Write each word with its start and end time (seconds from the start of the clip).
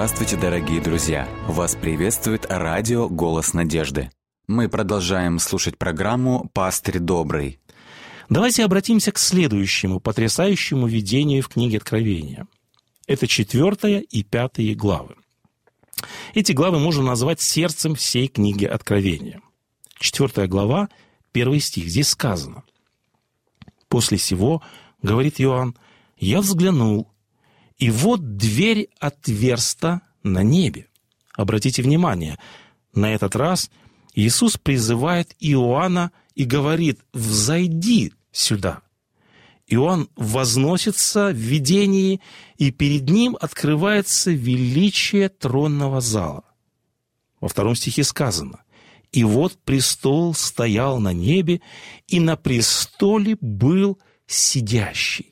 Здравствуйте, 0.00 0.38
дорогие 0.38 0.80
друзья! 0.80 1.28
Вас 1.46 1.74
приветствует 1.74 2.46
радио 2.48 3.06
«Голос 3.06 3.52
надежды». 3.52 4.10
Мы 4.48 4.70
продолжаем 4.70 5.38
слушать 5.38 5.76
программу 5.76 6.48
«Пастырь 6.54 7.00
добрый». 7.00 7.60
Давайте 8.30 8.64
обратимся 8.64 9.12
к 9.12 9.18
следующему 9.18 10.00
потрясающему 10.00 10.86
видению 10.86 11.42
в 11.42 11.48
книге 11.48 11.76
Откровения. 11.76 12.46
Это 13.06 13.26
четвертая 13.26 14.00
и 14.00 14.22
пятая 14.22 14.74
главы. 14.74 15.16
Эти 16.32 16.52
главы 16.52 16.78
можно 16.78 17.02
назвать 17.02 17.42
сердцем 17.42 17.94
всей 17.94 18.28
книги 18.28 18.64
Откровения. 18.64 19.42
Четвертая 19.98 20.48
глава, 20.48 20.88
первый 21.30 21.60
стих. 21.60 21.88
Здесь 21.88 22.08
сказано. 22.08 22.62
«После 23.88 24.16
сего,— 24.16 24.62
говорит 25.02 25.42
Иоанн,— 25.42 25.76
я 26.16 26.40
взглянул, 26.40 27.12
и 27.80 27.90
вот 27.90 28.36
дверь 28.36 28.90
отверста 29.00 30.02
на 30.22 30.42
небе. 30.42 30.86
Обратите 31.34 31.82
внимание, 31.82 32.38
на 32.94 33.14
этот 33.14 33.34
раз 33.34 33.70
Иисус 34.14 34.58
призывает 34.58 35.34
Иоанна 35.40 36.12
и 36.34 36.44
говорит 36.44 37.00
«взойди 37.14 38.12
сюда». 38.30 38.82
Иоанн 39.66 40.10
возносится 40.14 41.30
в 41.30 41.36
видении, 41.36 42.20
и 42.58 42.70
перед 42.70 43.08
ним 43.08 43.36
открывается 43.40 44.30
величие 44.30 45.30
тронного 45.30 46.02
зала. 46.02 46.44
Во 47.40 47.48
втором 47.48 47.74
стихе 47.74 48.04
сказано 48.04 48.62
«И 49.10 49.24
вот 49.24 49.56
престол 49.64 50.34
стоял 50.34 50.98
на 50.98 51.14
небе, 51.14 51.62
и 52.08 52.20
на 52.20 52.36
престоле 52.36 53.38
был 53.40 53.98
сидящий». 54.26 55.29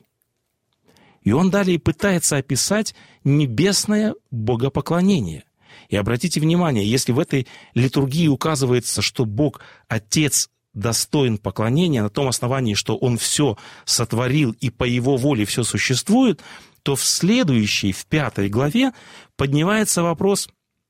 И 1.29 1.31
он 1.31 1.51
далее 1.51 1.77
пытается 1.77 2.37
описать 2.37 2.95
небесное 3.23 4.15
богопоклонение. 4.31 5.43
И 5.87 5.95
обратите 5.95 6.39
внимание, 6.39 6.89
если 6.89 7.11
в 7.11 7.19
этой 7.19 7.45
литургии 7.75 8.27
указывается, 8.27 9.03
что 9.03 9.25
Бог 9.25 9.61
Отец 9.87 10.49
достоин 10.73 11.37
поклонения 11.37 12.01
на 12.01 12.09
том 12.09 12.29
основании, 12.29 12.73
что 12.73 12.97
Он 12.97 13.19
все 13.19 13.59
сотворил 13.85 14.55
и 14.59 14.71
по 14.71 14.85
Его 14.85 15.17
воле 15.17 15.45
все 15.45 15.61
существует, 15.61 16.41
то 16.81 16.95
в 16.95 17.03
следующей, 17.03 17.91
в 17.91 18.07
пятой 18.07 18.49
главе, 18.49 18.91
поднимается 19.35 20.01
вопрос, 20.01 20.49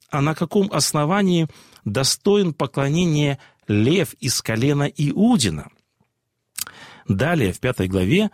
а 0.09 0.21
на 0.21 0.35
каком 0.35 0.71
основании 0.71 1.49
достоин 1.83 2.53
поклонения 2.53 3.39
лев 3.67 4.13
из 4.21 4.41
колена 4.41 4.85
Иудина? 4.85 5.67
Далее, 7.09 7.51
в 7.51 7.59
пятой 7.59 7.89
главе, 7.89 8.29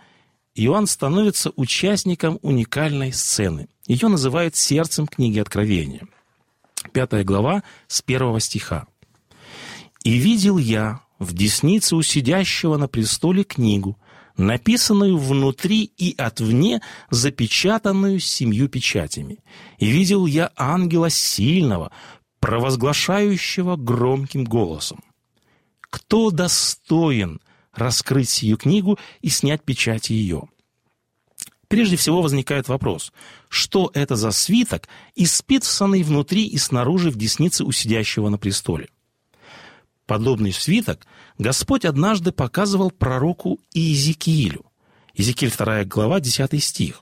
Иоанн 0.56 0.88
становится 0.88 1.52
участником 1.58 2.40
уникальной 2.42 3.12
сцены. 3.12 3.68
Ее 3.88 4.08
называют 4.08 4.56
сердцем 4.56 5.06
книги 5.06 5.38
Откровения. 5.40 6.08
Пятая 6.94 7.24
глава 7.24 7.64
с 7.88 8.02
первого 8.02 8.40
стиха. 8.40 8.88
«И 10.04 10.18
видел 10.18 10.58
я 10.58 11.02
в 11.20 11.34
деснице 11.34 11.96
у 11.96 12.02
сидящего 12.02 12.78
на 12.78 12.88
престоле 12.88 13.44
книгу, 13.44 13.98
написанную 14.38 15.18
внутри 15.18 15.92
и 15.98 16.16
отвне, 16.18 16.82
запечатанную 17.10 18.20
семью 18.20 18.70
печатями. 18.70 19.40
И 19.78 19.88
видел 19.88 20.26
я 20.26 20.52
ангела 20.56 21.10
сильного, 21.10 21.92
провозглашающего 22.40 23.76
громким 23.76 24.44
голосом. 24.44 25.04
Кто 25.82 26.32
достоин 26.32 27.40
раскрыть 27.76 28.30
сию 28.30 28.58
книгу 28.58 28.98
и 29.22 29.30
снять 29.30 29.64
печати 29.64 30.14
ее. 30.14 30.44
Прежде 31.68 31.98
всего 31.98 32.22
возникает 32.22 32.68
вопрос, 32.68 33.12
что 33.50 33.92
это 33.94 34.16
за 34.16 34.32
свиток, 34.32 34.88
исписанный 35.16 36.04
внутри 36.04 36.46
и 36.46 36.58
снаружи 36.58 37.10
в 37.10 37.18
деснице 37.18 37.64
у 37.64 37.72
сидящего 37.72 38.30
на 38.30 38.38
престоле? 38.38 38.90
Подобный 40.06 40.54
свиток 40.54 41.06
Господь 41.40 41.84
однажды 41.84 42.32
показывал 42.32 42.92
пророку 42.92 43.60
Иезекиилю. 43.74 44.66
Иезекииль 45.16 45.52
2 45.52 45.86
глава, 45.86 46.20
10 46.20 46.64
стих. 46.64 47.02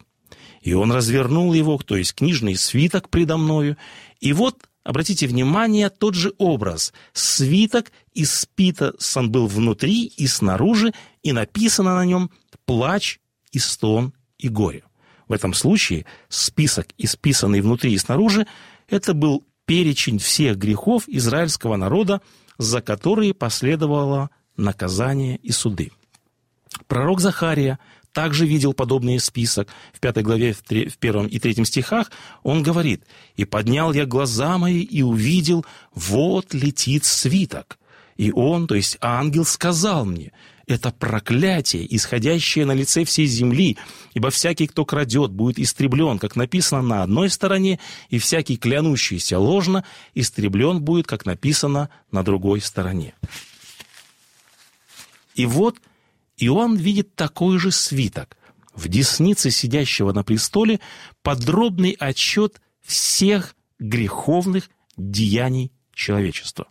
«И 0.61 0.73
он 0.73 0.93
развернул 0.93 1.51
его, 1.51 1.77
то 1.79 1.97
есть 1.97 2.13
книжный 2.13 2.55
свиток 2.55 3.09
предо 3.09 3.35
мною, 3.35 3.75
и 4.21 4.31
вот 4.31 4.69
Обратите 4.83 5.27
внимание, 5.27 5.89
тот 5.89 6.13
же 6.13 6.33
образ. 6.37 6.93
Свиток 7.13 7.91
испитан 8.13 9.31
был 9.31 9.47
внутри 9.47 10.05
и 10.05 10.27
снаружи, 10.27 10.93
и 11.21 11.31
написано 11.31 11.95
на 11.95 12.05
нем 12.05 12.31
«плач 12.65 13.19
и 13.51 13.59
стон 13.59 14.13
и 14.37 14.49
горе». 14.49 14.83
В 15.27 15.31
этом 15.31 15.53
случае 15.53 16.05
список, 16.27 16.87
исписанный 16.97 17.61
внутри 17.61 17.93
и 17.93 17.97
снаружи, 17.97 18.45
это 18.89 19.13
был 19.13 19.45
перечень 19.65 20.19
всех 20.19 20.57
грехов 20.57 21.05
израильского 21.07 21.77
народа, 21.77 22.21
за 22.57 22.81
которые 22.81 23.33
последовало 23.33 24.29
наказание 24.57 25.37
и 25.37 25.51
суды. 25.51 25.91
Пророк 26.87 27.21
Захария 27.21 27.79
также 28.13 28.45
видел 28.45 28.73
подобный 28.73 29.19
список. 29.19 29.67
В 29.91 29.99
пятой 29.99 30.23
главе, 30.23 30.53
в 30.53 30.97
первом 30.97 31.27
и 31.27 31.39
третьем 31.39 31.65
стихах 31.65 32.11
он 32.43 32.63
говорит, 32.63 33.03
«И 33.35 33.43
поднял 33.43 33.91
я 33.91 34.05
глаза 34.05 34.57
мои 34.57 34.81
и 34.81 35.01
увидел, 35.01 35.65
вот 35.93 36.53
летит 36.53 37.03
свиток. 37.03 37.77
И 38.15 38.31
он, 38.31 38.67
то 38.67 38.75
есть 38.75 38.97
ангел, 39.01 39.43
сказал 39.43 40.05
мне, 40.05 40.31
это 40.67 40.91
проклятие, 40.91 41.93
исходящее 41.93 42.65
на 42.65 42.73
лице 42.73 43.03
всей 43.03 43.25
земли, 43.25 43.77
ибо 44.13 44.29
всякий, 44.29 44.67
кто 44.67 44.85
крадет, 44.85 45.31
будет 45.31 45.59
истреблен, 45.59 46.19
как 46.19 46.35
написано 46.35 46.83
на 46.83 47.03
одной 47.03 47.29
стороне, 47.31 47.79
и 48.09 48.19
всякий, 48.19 48.55
клянущийся 48.55 49.39
ложно, 49.39 49.83
истреблен 50.13 50.79
будет, 50.79 51.07
как 51.07 51.25
написано 51.25 51.89
на 52.11 52.23
другой 52.23 52.61
стороне. 52.61 53.15
И 55.33 55.47
вот– 55.47 55.77
и 56.43 56.49
он 56.49 56.75
видит 56.75 57.15
такой 57.15 57.57
же 57.57 57.71
свиток. 57.71 58.35
В 58.75 58.89
деснице 58.89 59.49
сидящего 59.49 60.11
на 60.11 60.25
престоле 60.25 60.81
подробный 61.21 61.91
отчет 61.91 62.59
всех 62.81 63.55
греховных 63.79 64.69
деяний 64.97 65.71
человечества. 65.93 66.67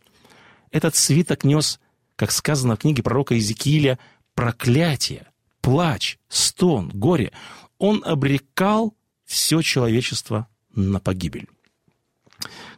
Этот 0.73 0.95
свиток 0.95 1.45
нес, 1.45 1.81
как 2.17 2.33
сказано 2.33 2.77
в 2.77 2.81
книге 2.81 3.03
пророка 3.03 3.35
Иезекииля, 3.35 3.99
проклятие, 4.35 5.27
плач, 5.63 6.19
стон, 6.29 6.91
горе. 6.91 7.33
Он 7.79 8.03
обрекал 8.05 8.95
все 9.25 9.63
человечество 9.63 10.49
на 10.75 11.01
погибель. 11.01 11.49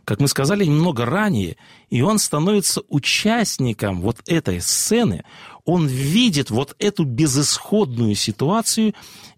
Как 0.04 0.20
мы 0.20 0.28
сказали 0.28 0.64
немного 0.64 1.06
ранее, 1.06 1.56
и 1.88 2.02
он 2.02 2.18
становится 2.18 2.82
участником 2.88 4.02
вот 4.02 4.20
этой 4.26 4.60
сцены, 4.60 5.24
он 5.64 5.86
видит 5.86 6.50
вот 6.50 6.76
эту 6.78 7.04
безысходную 7.04 8.14
ситуацию, 8.14 8.94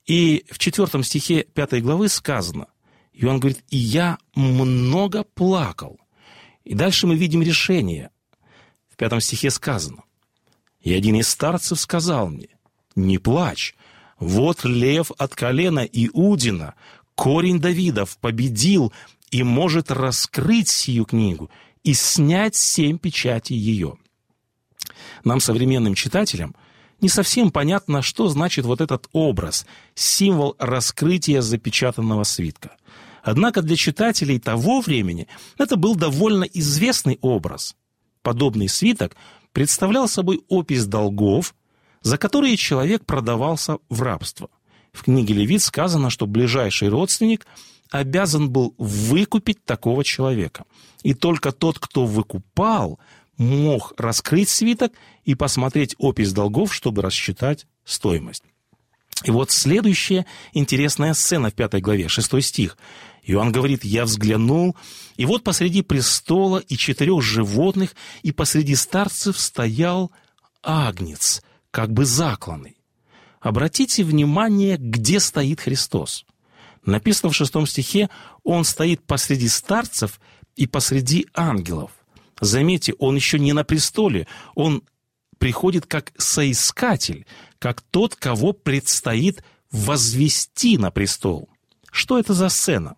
и 0.07 0.45
в 0.51 0.59
четвертом 0.59 1.05
стихе 1.05 1.45
пятой 1.45 1.81
главы 1.81 2.09
сказано, 2.09 2.67
и 3.13 3.25
он 3.27 3.39
говорит, 3.39 3.63
и 3.71 3.77
я 3.77 4.19
много 4.35 5.23
плакал. 5.23 6.01
И 6.65 6.75
дальше 6.75 7.07
мы 7.07 7.15
видим 7.15 7.43
решение. 7.43 8.11
В 8.91 8.97
пятом 8.97 9.21
стихе 9.21 9.51
сказано, 9.51 10.03
и 10.81 10.93
один 10.93 11.17
из 11.17 11.29
старцев 11.29 11.79
сказал 11.79 12.29
мне, 12.29 12.49
не 12.97 13.19
плачь, 13.19 13.77
вот 14.19 14.65
лев 14.65 15.13
от 15.19 15.35
колена 15.35 15.81
Иудина, 15.81 16.75
корень 17.15 17.61
Давидов, 17.61 18.17
победил 18.19 18.93
и 19.31 19.43
может 19.43 19.91
раскрыть 19.91 20.69
сию 20.69 21.05
книгу 21.05 21.51
и 21.83 21.95
снять 21.95 22.57
семь 22.57 22.99
печатей 22.99 23.57
ее. 23.57 23.97
Нам, 25.25 25.41
современным 25.41 25.95
читателям, 25.95 26.55
не 27.01 27.09
совсем 27.09 27.51
понятно, 27.51 28.03
что 28.03 28.29
значит 28.29 28.65
вот 28.65 28.81
этот 28.81 29.09
образ, 29.13 29.67
символ 29.95 30.57
раскрытия 30.59 31.43
запечатанного 31.43 32.25
свитка. 32.25 32.77
Однако 33.23 33.61
для 33.61 33.77
читателей 33.77 34.39
того 34.39 34.81
времени 34.81 35.27
это 35.59 35.77
был 35.77 35.97
довольно 35.97 36.45
известный 36.45 37.19
образ. 37.21 37.77
Подобный 38.23 38.69
свиток 38.69 39.17
представлял 39.53 40.09
собой 40.09 40.43
опись 40.49 40.87
долгов, 40.87 41.55
за 42.03 42.19
которые 42.19 42.57
человек 42.57 43.05
продавался 43.05 43.79
в 43.89 44.03
рабство. 44.03 44.49
В 44.93 45.03
книге 45.03 45.35
Левит 45.35 45.63
сказано, 45.63 46.09
что 46.09 46.27
ближайший 46.27 46.89
родственник– 46.89 47.47
обязан 47.91 48.51
был 48.51 48.75
выкупить 48.79 49.65
такого 49.65 50.05
человека. 50.05 50.65
И 51.03 51.15
только 51.15 51.53
тот, 51.53 51.79
кто 51.79 52.07
выкупал, 52.07 52.99
мог 53.37 53.95
раскрыть 53.97 54.49
свиток 54.49 54.93
и 55.25 55.35
посмотреть 55.35 55.95
опись 55.99 56.33
долгов, 56.33 56.75
чтобы 56.75 57.03
рассчитать 57.03 57.67
стоимость. 57.85 58.43
И 59.25 59.31
вот 59.31 59.51
следующая 59.51 60.27
интересная 60.53 61.15
сцена 61.15 61.51
в 61.51 61.55
пятой 61.55 61.81
главе, 61.81 62.09
шестой 62.09 62.43
стих. 62.43 62.77
Иоанн 63.23 63.51
говорит, 63.51 63.85
«Я 63.85 64.05
взглянул, 64.05 64.77
и 65.17 65.27
вот 65.27 65.43
посреди 65.43 65.83
престола 65.83 66.59
и 66.59 66.77
четырех 66.77 67.23
животных, 67.23 67.95
и 68.23 68.31
посреди 68.31 68.75
старцев 68.75 69.39
стоял 69.39 70.13
агнец, 70.63 71.43
как 71.71 71.93
бы 71.93 72.05
закланный». 72.05 72.77
Обратите 73.41 74.05
внимание, 74.05 74.77
где 74.77 75.21
стоит 75.21 75.61
Христос– 75.61 76.25
Написано 76.87 77.33
в 77.33 77.37
шестом 77.37 77.67
стихе, 77.67 78.09
он 78.45 78.65
стоит 78.65 79.03
посреди 79.03 79.49
старцев 79.49 80.21
и 80.55 80.67
посреди 80.67 81.27
ангелов. 81.35 81.91
Заметьте, 82.41 82.95
он 82.99 83.17
еще 83.17 83.39
не 83.39 83.53
на 83.53 83.65
престоле, 83.65 84.27
он 84.55 84.83
приходит 85.39 85.87
как 85.87 86.13
соискатель, 86.17 87.27
как 87.59 87.83
тот, 87.83 88.15
кого 88.15 88.53
предстоит 88.53 89.43
возвести 89.71 90.79
на 90.79 90.91
престол. 90.91 91.49
Что 91.91 92.19
это 92.19 92.35
за 92.35 92.49
сцена? 92.49 92.97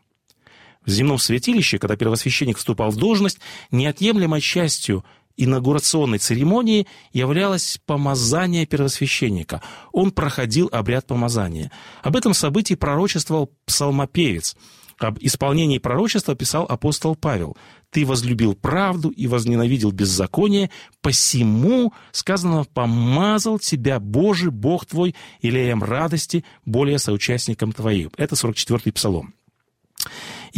В 0.85 0.91
земном 0.91 1.19
святилище, 1.19 1.79
когда 1.79 1.97
первосвященник 1.97 2.59
вступал 2.59 2.91
в 2.91 2.97
должность, 2.97 3.39
неотъемлемой 3.71 4.41
частью 4.41 5.05
инаугурационной 5.39 6.19
церемонии 6.19 6.87
являлось 7.13 7.79
помазание 7.87 8.67
первосвященника. 8.67 9.63
Он 9.93 10.11
проходил 10.11 10.69
обряд 10.71 11.07
помазания. 11.07 11.73
Об 12.03 12.17
этом 12.17 12.35
событии 12.35 12.75
пророчествовал 12.75 13.51
псалмопевец. 13.65 14.57
Об 14.99 15.19
исполнении 15.21 15.79
пророчества 15.79 16.35
писал 16.35 16.65
апостол 16.69 17.15
Павел. 17.15 17.57
«Ты 17.91 18.05
возлюбил 18.05 18.55
правду 18.55 19.11
и 19.11 19.29
возненавидел 19.29 19.93
беззаконие, 19.93 20.71
посему, 21.01 21.93
сказано, 22.11 22.65
помазал 22.65 23.61
тебя 23.61 24.01
Божий, 24.01 24.51
Бог 24.51 24.87
твой, 24.87 25.15
илеем 25.41 25.85
радости, 25.85 26.45
более 26.67 26.99
соучастником 26.99 27.73
твоим». 27.73 28.11
Это 28.17 28.35
44-й 28.35 28.93
псалом. 28.93 29.35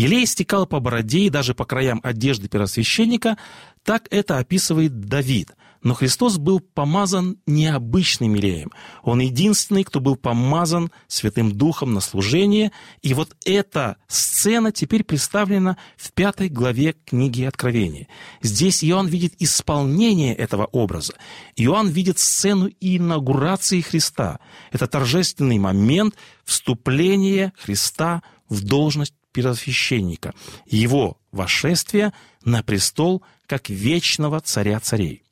Елей 0.01 0.25
стекал 0.25 0.67
по 0.67 0.81
бороде 0.81 1.27
и 1.27 1.31
даже 1.31 1.53
по 1.53 1.67
краям 1.67 2.01
одежды 2.03 2.49
первосвященника, 2.49 3.37
так 3.85 4.09
это 4.11 4.39
описывает 4.39 4.99
Давид. 4.99 5.51
Но 5.83 5.93
Христос 5.93 6.39
был 6.39 6.61
помазан 6.61 7.37
необычным 7.47 8.35
елеем. 8.35 8.71
Он 9.03 9.21
единственный, 9.21 9.85
кто 9.85 10.01
был 10.01 10.17
помазан 10.17 10.91
Святым 11.07 11.53
Духом 11.53 11.93
на 11.93 12.01
служение. 12.01 12.73
И 13.03 13.13
вот 13.13 13.37
эта 13.45 13.99
сцена 14.09 14.73
теперь 14.73 15.05
представлена 15.05 15.77
в 15.99 16.13
пятой 16.13 16.49
главе 16.49 16.95
книги 17.05 17.43
Откровения. 17.43 18.09
Здесь 18.41 18.83
Иоанн 18.83 19.07
видит 19.07 19.35
исполнение 19.39 20.35
этого 20.35 20.65
образа. 20.65 21.13
Иоанн 21.57 21.89
видит 21.89 22.19
сцену 22.19 22.71
инаугурации 22.81 23.83
Христа. 23.83 24.41
Это 24.73 24.87
торжественный 24.87 25.59
момент 25.59 26.15
вступления 26.47 27.53
Христа 27.59 28.23
в 28.49 28.65
должность 28.65 29.15
первосвященника, 29.33 30.35
его 30.67 31.19
вошествия 31.33 32.13
на 32.45 32.63
престол 32.63 33.23
как 33.47 33.69
вечного 33.69 34.41
царя 34.41 34.81
царей. 34.81 35.23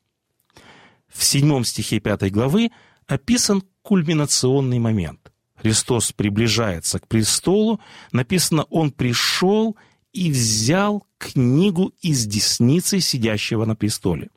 В 1.09 1.25
седьмом 1.25 1.65
стихе 1.65 2.01
пятой 2.01 2.31
главы 2.31 2.71
описан 3.07 3.63
кульминационный 3.83 4.79
момент. 4.79 5.33
Христос 5.57 6.13
приближается 6.13 6.99
к 6.99 7.09
престолу, 7.09 7.81
написано 8.13 8.65
«Он 8.65 8.93
пришел 8.93 9.77
и 10.13 10.31
взял 10.31 11.05
книгу 11.19 11.93
из 12.01 12.27
десницы 12.27 13.01
сидящего 13.01 13.65
на 13.65 13.75
престоле». 13.75 14.31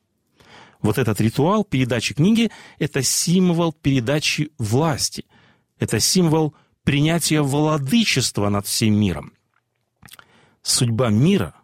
Вот 0.81 0.98
этот 0.98 1.22
ритуал 1.22 1.63
передачи 1.63 2.16
книги– 2.16 2.50
это 2.80 3.04
символ 3.04 3.72
передачи 3.72 4.50
власти, 4.58 5.25
это 5.78 6.00
символ 6.00 6.56
принятия 6.84 7.42
владычества 7.42 8.50
над 8.50 8.66
всем 8.66 8.96
миром 8.96 9.34
судьба 10.62 11.10
мира 11.10 11.56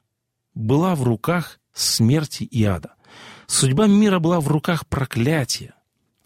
была 0.53 0.95
в 0.95 1.03
руках 1.03 1.59
смерти 1.73 2.43
и 2.43 2.63
ада. 2.63 2.93
Судьба 3.47 3.87
мира 3.87 4.19
была 4.19 4.39
в 4.39 4.47
руках 4.47 4.87
проклятия. 4.87 5.73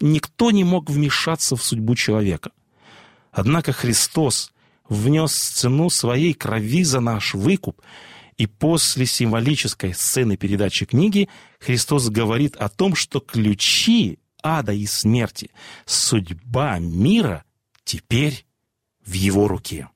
Никто 0.00 0.50
не 0.50 0.64
мог 0.64 0.90
вмешаться 0.90 1.54
в 1.54 1.62
судьбу 1.62 1.94
человека. 1.94 2.50
Однако 3.30 3.72
Христос 3.72 4.52
внес 4.88 5.32
цену 5.32 5.90
своей 5.90 6.34
крови 6.34 6.84
за 6.84 7.00
наш 7.00 7.34
выкуп, 7.34 7.80
и 8.36 8.46
после 8.46 9.06
символической 9.06 9.94
сцены 9.94 10.36
передачи 10.36 10.86
книги 10.86 11.28
Христос 11.60 12.08
говорит 12.08 12.56
о 12.56 12.68
том, 12.68 12.94
что 12.94 13.20
ключи 13.20 14.18
ада 14.42 14.72
и 14.72 14.86
смерти, 14.86 15.50
судьба 15.86 16.78
мира 16.78 17.44
теперь 17.84 18.44
в 19.04 19.12
его 19.12 19.48
руке. 19.48 19.88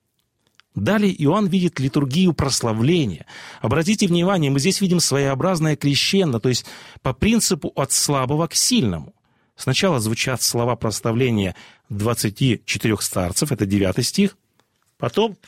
Далее 0.76 1.11
Иоанн 1.25 1.46
видит 1.46 1.81
литургию 1.81 2.34
прославления. 2.34 3.25
Обратите 3.62 4.06
внимание, 4.06 4.50
мы 4.50 4.61
здесь 4.61 4.82
видим 4.82 5.00
своеобразное 5.00 5.75
крещендо, 5.75 6.38
то 6.38 6.50
есть 6.50 6.67
по 7.00 7.14
принципу 7.14 7.73
от 7.75 7.93
слабого 7.93 8.46
к 8.46 8.55
сильному. 8.55 9.14
Сначала 9.56 10.00
звучат 10.00 10.43
слова 10.43 10.76
прославления 10.76 11.56
24 11.88 12.96
старцев, 13.00 13.50
это 13.50 13.64
9 13.64 14.06
стих. 14.06 14.37
Потом 14.99 15.38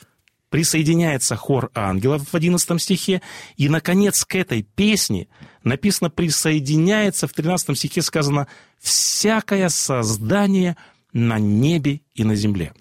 присоединяется 0.49 1.35
хор 1.35 1.69
ангелов 1.75 2.27
в 2.27 2.35
11 2.35 2.81
стихе. 2.81 3.21
И, 3.55 3.69
наконец, 3.69 4.25
к 4.25 4.33
этой 4.33 4.63
песне 4.63 5.27
написано 5.63 6.09
«присоединяется», 6.09 7.27
в 7.27 7.33
13 7.33 7.77
стихе 7.77 8.01
сказано 8.01 8.47
«всякое 8.79 9.69
создание 9.69 10.75
на 11.13 11.37
небе 11.37 12.01
и 12.15 12.23
на 12.23 12.33
земле». 12.33 12.73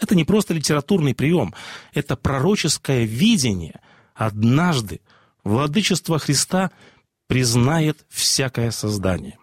Это 0.00 0.14
не 0.14 0.24
просто 0.24 0.54
литературный 0.54 1.14
прием, 1.14 1.54
это 1.92 2.16
пророческое 2.16 3.04
видение. 3.04 3.80
Однажды 4.14 5.00
владычество 5.44 6.18
Христа 6.18 6.70
признает 7.26 8.04
всякое 8.08 8.70
создание. 8.70 9.38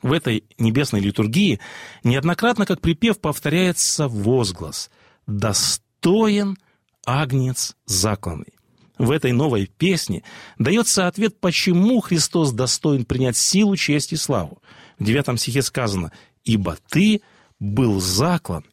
В 0.00 0.12
этой 0.12 0.44
небесной 0.58 1.00
литургии 1.00 1.58
неоднократно, 2.04 2.66
как 2.66 2.80
припев, 2.80 3.20
повторяется 3.20 4.06
возглас 4.06 4.90
«Достоин 5.26 6.56
Агнец 7.04 7.76
закланный». 7.84 8.54
В 8.96 9.10
этой 9.10 9.32
новой 9.32 9.66
песне 9.66 10.22
дается 10.58 11.06
ответ, 11.06 11.40
почему 11.40 12.00
Христос 12.00 12.52
достоин 12.52 13.04
принять 13.04 13.36
силу, 13.36 13.76
честь 13.76 14.12
и 14.12 14.16
славу. 14.16 14.60
В 14.98 15.04
девятом 15.04 15.36
стихе 15.36 15.62
сказано 15.62 16.12
«Ибо 16.44 16.76
ты 16.88 17.22
был 17.60 18.00
заклан 18.00 18.64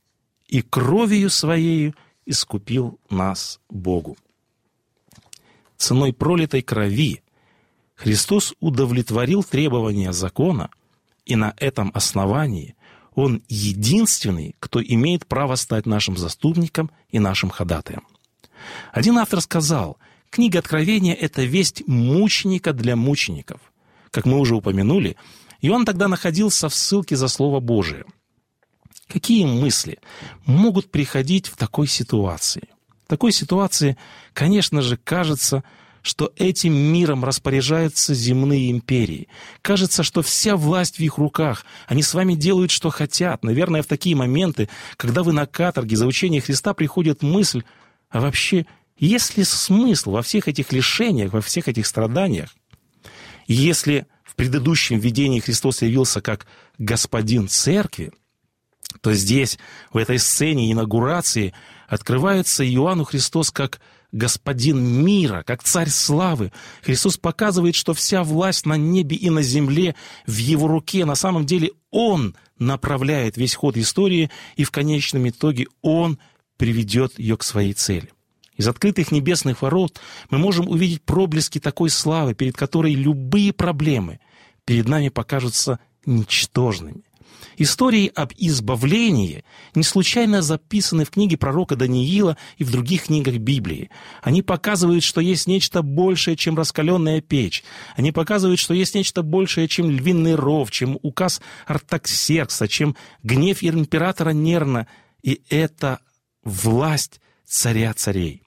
и 0.56 0.62
кровью 0.62 1.30
Своею 1.30 1.96
искупил 2.26 2.98
нас 3.10 3.60
Богу. 3.70 4.16
Ценой 5.76 6.14
пролитой 6.14 6.62
крови 6.62 7.24
Христос 7.94 8.54
удовлетворил 8.62 9.44
требования 9.44 10.14
закона, 10.14 10.70
и 11.26 11.36
на 11.36 11.54
этом 11.58 11.92
основании 11.94 12.78
Он 13.16 13.44
единственный, 13.50 14.56
кто 14.60 14.82
имеет 14.82 15.26
право 15.28 15.56
стать 15.56 15.86
нашим 15.86 16.16
заступником 16.16 16.90
и 17.10 17.20
нашим 17.20 17.50
ходатаем. 17.50 18.08
Один 18.94 19.18
автор 19.18 19.42
сказал, 19.42 19.98
книга 20.30 20.60
Откровения– 20.60 21.14
это 21.26 21.44
весть 21.44 21.86
мученика 21.86 22.72
для 22.72 22.96
мучеников. 22.96 23.60
Как 24.10 24.26
мы 24.26 24.40
уже 24.40 24.56
упомянули, 24.56 25.18
и 25.60 25.68
он 25.70 25.84
тогда 25.84 26.08
находился 26.08 26.70
в 26.70 26.76
ссылке 26.76 27.18
за 27.18 27.28
Слово 27.28 27.60
Божие– 27.60 28.06
Какие 29.08 29.46
мысли 29.46 30.00
могут 30.46 30.92
приходить 30.92 31.48
в 31.48 31.58
такой 31.58 31.88
ситуации? 31.88 32.70
В 33.06 33.08
такой 33.08 33.32
ситуации, 33.32 33.98
конечно 34.34 34.82
же, 34.82 34.98
кажется, 34.98 35.64
что 36.02 36.32
этим 36.38 36.74
миром 36.74 37.26
распоряжаются 37.26 38.14
земные 38.14 38.72
империи. 38.72 39.28
Кажется, 39.62 40.04
что 40.04 40.22
вся 40.22 40.56
власть 40.56 40.98
в 40.98 41.00
их 41.00 41.18
руках. 41.18 41.66
Они 41.88 42.04
с 42.04 42.14
вами 42.14 42.36
делают, 42.36 42.72
что 42.72 42.92
хотят. 42.92 43.44
Наверное, 43.44 43.82
в 43.82 43.88
такие 43.88 44.16
моменты, 44.16 44.70
когда 44.98 45.24
вы 45.24 45.34
на 45.34 45.48
каторге 45.48 45.96
за 45.96 46.06
учение 46.06 46.42
Христа, 46.42 46.74
приходит 46.76 47.24
мысль, 47.24 47.64
а 48.10 48.22
вообще, 48.22 48.68
есть 48.98 49.38
ли 49.38 49.44
смысл 49.44 50.12
во 50.12 50.22
всех 50.22 50.48
этих 50.48 50.72
лишениях, 50.72 51.34
во 51.34 51.42
всех 51.42 51.68
этих 51.68 51.88
страданиях? 51.88 52.56
Если 53.48 54.06
в 54.24 54.36
предыдущем 54.36 55.00
видении 55.00 55.40
Христос 55.40 55.82
явился 55.82 56.22
как 56.22 56.46
господин 56.78 57.48
церкви, 57.48 58.12
то 59.02 59.14
здесь, 59.14 59.58
в 59.92 59.98
этой 59.98 60.20
сцене 60.20 60.72
инаугурации, 60.72 61.54
открывается 61.88 62.66
Иоанну 62.68 63.04
Христос 63.04 63.52
как 63.52 63.80
господин 64.12 65.04
мира, 65.04 65.44
как 65.46 65.64
царь 65.64 65.90
славы. 65.90 66.52
Христос 66.82 67.18
показывает, 67.18 67.76
что 67.76 67.94
вся 67.94 68.24
власть 68.24 68.66
на 68.66 68.78
небе 68.78 69.16
и 69.16 69.30
на 69.30 69.42
земле 69.42 69.96
в 70.26 70.38
его 70.38 70.68
руке. 70.68 71.06
На 71.06 71.16
самом 71.16 71.46
деле 71.46 71.72
он 71.92 72.36
направляет 72.58 73.38
весь 73.38 73.56
ход 73.56 73.78
истории, 73.78 74.32
и 74.56 74.64
в 74.64 74.72
конечном 74.72 75.28
итоге 75.28 75.68
он 75.82 76.18
приведет 76.58 77.20
ее 77.20 77.38
к 77.38 77.44
своей 77.44 77.74
цели. 77.74 78.10
Из 78.56 78.68
открытых 78.68 79.12
небесных 79.12 79.62
ворот 79.62 80.00
мы 80.30 80.38
можем 80.38 80.70
увидеть 80.70 81.02
проблески 81.04 81.60
такой 81.60 81.90
славы, 81.90 82.34
перед 82.34 82.56
которой 82.56 82.94
любые 82.94 83.52
проблемы 83.52 84.20
перед 84.64 84.88
нами 84.88 85.10
покажутся 85.10 85.80
ничтожными. 86.06 87.04
Истории 87.58 88.12
об 88.14 88.32
избавлении 88.38 89.44
не 89.74 89.84
случайно 89.84 90.42
записаны 90.42 91.06
в 91.06 91.12
книге 91.12 91.38
пророка 91.38 91.76
Даниила 91.76 92.38
и 92.58 92.64
в 92.64 92.72
других 92.72 93.06
книгах 93.06 93.36
Библии. 93.38 93.90
Они 94.22 94.42
показывают, 94.42 95.04
что 95.04 95.22
есть 95.22 95.48
нечто 95.48 95.82
большее, 95.82 96.36
чем 96.36 96.58
раскаленная 96.58 97.22
печь. 97.22 97.64
Они 97.96 98.12
показывают, 98.12 98.60
что 98.60 98.74
есть 98.74 98.96
нечто 98.96 99.24
большее, 99.24 99.68
чем 99.68 99.90
львиный 99.90 100.36
ров, 100.36 100.72
чем 100.72 101.00
указ 101.02 101.42
Артаксеркса, 101.66 102.68
чем 102.68 102.96
гнев 103.24 103.64
императора 103.64 104.32
Нерна. 104.32 104.88
И 105.24 105.42
это 105.50 106.00
власть 106.44 107.20
царя 107.46 107.94
царей. 107.94 108.44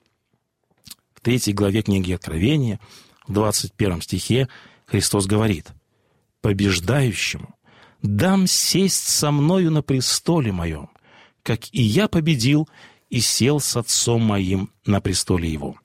В 1.15 1.21
третьей 1.21 1.53
главе 1.53 1.83
книги 1.83 2.13
Откровения, 2.13 2.79
в 3.27 3.33
21 3.33 4.03
стихе, 4.03 4.49
Христос 4.87 5.27
говорит, 5.27 5.67
«Побеждающему 6.41 7.58
дам 8.03 8.47
сесть 8.47 9.09
со 9.09 9.31
мною 9.31 9.71
на 9.71 9.83
престоле 9.83 10.53
моем, 10.53 10.91
как 11.43 11.73
и 11.73 11.83
я 11.83 12.09
победил 12.09 12.69
и 13.11 13.21
сел 13.21 13.61
с 13.61 13.77
отцом 13.77 14.23
моим 14.23 14.71
на 14.85 15.01
престоле 15.01 15.51
его». 15.51 15.77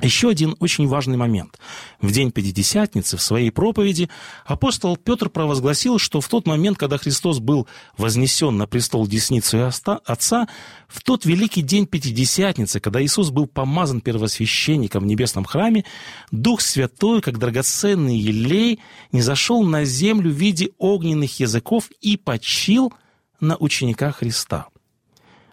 Еще 0.00 0.28
один 0.28 0.54
очень 0.60 0.86
важный 0.86 1.16
момент. 1.16 1.58
В 2.00 2.12
день 2.12 2.30
Пятидесятницы 2.30 3.16
в 3.16 3.22
своей 3.22 3.50
проповеди 3.50 4.08
апостол 4.46 4.96
Петр 4.96 5.28
провозгласил, 5.28 5.98
что 5.98 6.20
в 6.20 6.28
тот 6.28 6.46
момент, 6.46 6.78
когда 6.78 6.98
Христос 6.98 7.40
был 7.40 7.66
вознесен 7.96 8.56
на 8.56 8.68
престол 8.68 9.08
десницу 9.08 9.66
Отца, 9.66 10.48
в 10.86 11.02
тот 11.02 11.24
великий 11.24 11.62
день 11.62 11.86
Пятидесятницы, 11.86 12.78
когда 12.78 13.02
Иисус 13.02 13.30
был 13.30 13.48
помазан 13.48 14.00
первосвященником 14.00 15.02
в 15.02 15.06
небесном 15.06 15.44
храме, 15.44 15.84
Дух 16.30 16.60
Святой, 16.60 17.20
как 17.20 17.38
драгоценный 17.38 18.16
елей, 18.16 18.78
не 19.10 19.20
зашел 19.20 19.64
на 19.64 19.84
землю 19.84 20.30
в 20.30 20.34
виде 20.34 20.70
огненных 20.78 21.40
языков 21.40 21.90
и 22.00 22.16
почил 22.16 22.92
на 23.40 23.56
учениках 23.56 24.18
Христа. 24.18 24.68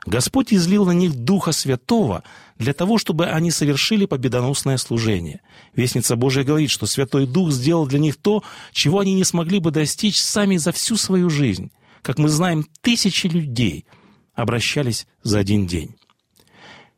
Господь 0.06 0.54
излил 0.54 0.86
на 0.86 0.92
них 0.92 1.16
Духа 1.16 1.52
Святого 1.52 2.24
для 2.58 2.74
того, 2.74 2.98
чтобы 2.98 3.28
они 3.28 3.52
совершили 3.52 4.06
победоносное 4.06 4.78
служение. 4.78 5.42
Вестница 5.74 6.16
Божия 6.16 6.44
говорит, 6.44 6.70
что 6.70 6.86
Святой 6.86 7.28
Дух 7.28 7.52
сделал 7.52 7.86
для 7.86 8.00
них 8.00 8.16
то, 8.18 8.44
чего 8.72 9.00
они 9.00 9.14
не 9.14 9.24
смогли 9.24 9.60
бы 9.60 9.72
достичь 9.72 10.22
сами 10.22 10.58
за 10.58 10.72
всю 10.72 10.96
свою 10.96 11.30
жизнь. 11.30 11.72
Как 12.02 12.18
мы 12.18 12.30
знаем, 12.30 12.66
тысячи 12.82 13.28
людей 13.28 13.86
обращались 14.34 15.08
за 15.24 15.40
один 15.40 15.68
день. 15.68 15.96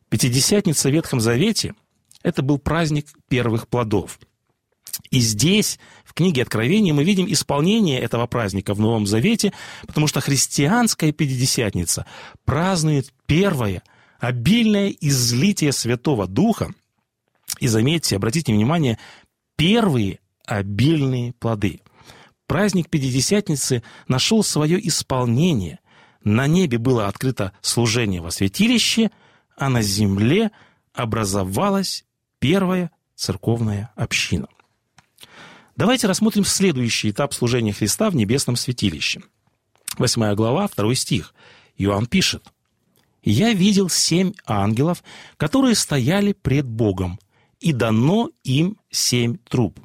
Пятидесятница 0.08 0.88
в 0.88 0.92
Ветхом 0.92 1.20
Завете– 1.20 1.74
это 2.22 2.42
был 2.42 2.58
праздник 2.58 3.06
первых 3.28 3.68
плодов. 3.68 4.18
И 5.10 5.20
здесь, 5.20 5.78
в 6.04 6.12
книге 6.14 6.42
Откровения, 6.42 6.92
мы 6.92 7.04
видим 7.04 7.30
исполнение 7.30 8.00
этого 8.00 8.26
праздника 8.26 8.74
в 8.74 8.80
Новом 8.80 9.06
Завете, 9.06 9.52
потому 9.86 10.06
что 10.06 10.20
христианская 10.20 11.12
Пятидесятница 11.12 12.06
празднует 12.44 13.12
первое, 13.26 13.82
обильное 14.18 14.90
излитие 15.00 15.72
Святого 15.72 16.26
Духа. 16.26 16.72
И 17.60 17.68
заметьте, 17.68 18.16
обратите 18.16 18.52
внимание, 18.52 18.98
первые 19.56 20.20
обильные 20.44 21.32
плоды. 21.34 21.80
Праздник 22.46 22.88
Пятидесятницы 22.88 23.82
нашел 24.06 24.42
свое 24.42 24.86
исполнение. 24.88 25.80
На 26.24 26.46
небе 26.46 26.78
было 26.78 27.06
открыто 27.06 27.52
служение 27.60 28.20
во 28.20 28.30
святилище, 28.30 29.10
а 29.56 29.68
на 29.68 29.82
земле 29.82 30.50
образовалась 30.94 32.04
первая 32.38 32.90
церковная 33.14 33.92
община. 33.96 34.48
Давайте 35.76 36.06
рассмотрим 36.06 36.44
следующий 36.44 37.10
этап 37.10 37.34
служения 37.34 37.72
Христа 37.72 38.10
в 38.10 38.16
небесном 38.16 38.56
святилище. 38.56 39.22
Восьмая 39.96 40.34
глава, 40.34 40.66
второй 40.66 40.96
стих. 40.96 41.34
Иоанн 41.76 42.06
пишет. 42.06 42.44
«Я 43.30 43.52
видел 43.52 43.90
семь 43.90 44.32
ангелов, 44.46 45.04
которые 45.36 45.74
стояли 45.74 46.32
пред 46.32 46.66
Богом, 46.66 47.18
и 47.60 47.74
дано 47.74 48.30
им 48.42 48.78
семь 48.90 49.36
труб». 49.50 49.78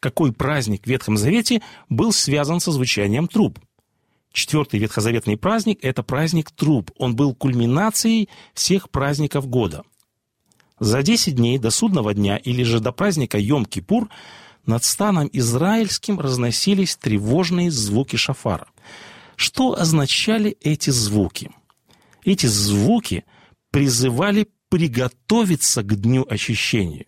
Какой 0.00 0.32
праздник 0.32 0.82
в 0.82 0.88
Ветхом 0.88 1.16
Завете 1.16 1.62
был 1.88 2.12
связан 2.12 2.58
со 2.58 2.72
звучанием 2.72 3.28
труб? 3.28 3.60
Четвертый 4.32 4.80
ветхозаветный 4.80 5.36
праздник– 5.36 5.78
это 5.82 6.02
праздник 6.02 6.50
труб. 6.50 6.90
Он 6.98 7.14
был 7.14 7.36
кульминацией 7.36 8.28
всех 8.52 8.90
праздников 8.90 9.48
года. 9.48 9.84
За 10.80 11.04
десять 11.04 11.36
дней 11.36 11.58
до 11.58 11.70
судного 11.70 12.14
дня 12.14 12.36
или 12.36 12.64
же 12.64 12.80
до 12.80 12.90
праздника 12.90 13.38
Йом-Кипур– 13.38 14.08
над 14.66 14.82
станом 14.82 15.30
израильским 15.32 16.18
разносились 16.18 16.96
тревожные 16.96 17.70
звуки 17.70 18.16
шафара. 18.16 18.66
Что 19.36 19.78
означали 19.78 20.56
эти 20.60 20.90
звуки? 20.90 21.52
Эти 22.26 22.46
звуки 22.46 23.24
призывали 23.70 24.48
приготовиться 24.68 25.82
к 25.84 25.94
дню 25.94 26.26
очищения. 26.28 27.06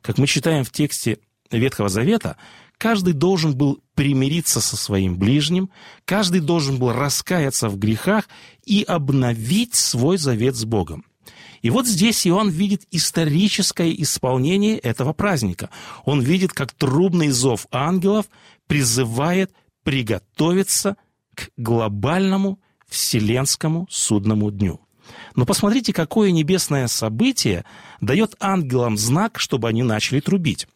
Как 0.00 0.16
мы 0.16 0.26
читаем 0.26 0.64
в 0.64 0.70
тексте 0.70 1.18
Ветхого 1.50 1.90
Завета, 1.90 2.38
каждый 2.78 3.12
должен 3.12 3.54
был 3.54 3.82
примириться 3.94 4.62
со 4.62 4.78
своим 4.78 5.18
ближним, 5.18 5.68
каждый 6.06 6.40
должен 6.40 6.78
был 6.78 6.90
раскаяться 6.94 7.68
в 7.68 7.78
грехах 7.78 8.30
и 8.64 8.82
обновить 8.82 9.74
свой 9.74 10.16
завет 10.16 10.56
с 10.56 10.64
Богом. 10.64 11.04
И 11.60 11.68
вот 11.68 11.86
здесь 11.86 12.26
Иоанн 12.26 12.48
видит 12.48 12.84
историческое 12.90 13.92
исполнение 14.00 14.78
этого 14.78 15.12
праздника. 15.12 15.68
Он 16.06 16.22
видит, 16.22 16.54
как 16.54 16.72
трубный 16.72 17.28
зов 17.28 17.66
ангелов 17.70 18.24
призывает 18.66 19.52
приготовиться 19.84 20.96
к 21.34 21.50
глобальному 21.58 22.58
вселенскому 22.90 23.86
судному 23.90 24.50
дню. 24.50 24.80
Но 25.34 25.46
посмотрите, 25.46 25.92
какое 25.92 26.30
небесное 26.30 26.86
событие 26.86 27.64
дает 28.00 28.34
ангелам 28.40 28.96
знак, 28.96 29.38
чтобы 29.38 29.68
они 29.68 29.82
начали 29.82 30.20
трубить. 30.20 30.68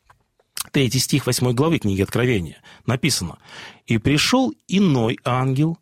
Третий 0.73 0.99
стих 0.99 1.27
8 1.27 1.53
главы 1.53 1.79
книги 1.79 2.03
Откровения 2.03 2.57
написано 2.87 3.39
«И 3.87 3.99
пришел 3.99 4.53
иной 4.67 5.19
ангел, 5.25 5.79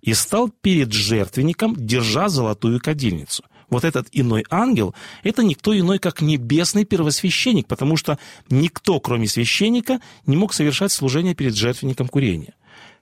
и 0.00 0.14
стал 0.14 0.48
перед 0.48 0.92
жертвенником, 0.92 1.76
держа 1.76 2.28
золотую 2.28 2.80
кадильницу 2.80 3.44
вот 3.72 3.84
этот 3.84 4.06
иной 4.12 4.44
ангел, 4.50 4.94
это 5.22 5.42
никто 5.42 5.76
иной, 5.76 5.98
как 5.98 6.20
небесный 6.20 6.84
первосвященник, 6.84 7.66
потому 7.66 7.96
что 7.96 8.18
никто, 8.50 9.00
кроме 9.00 9.26
священника, 9.26 10.00
не 10.26 10.36
мог 10.36 10.52
совершать 10.52 10.92
служение 10.92 11.34
перед 11.34 11.56
жертвенником 11.56 12.08
курения. 12.08 12.54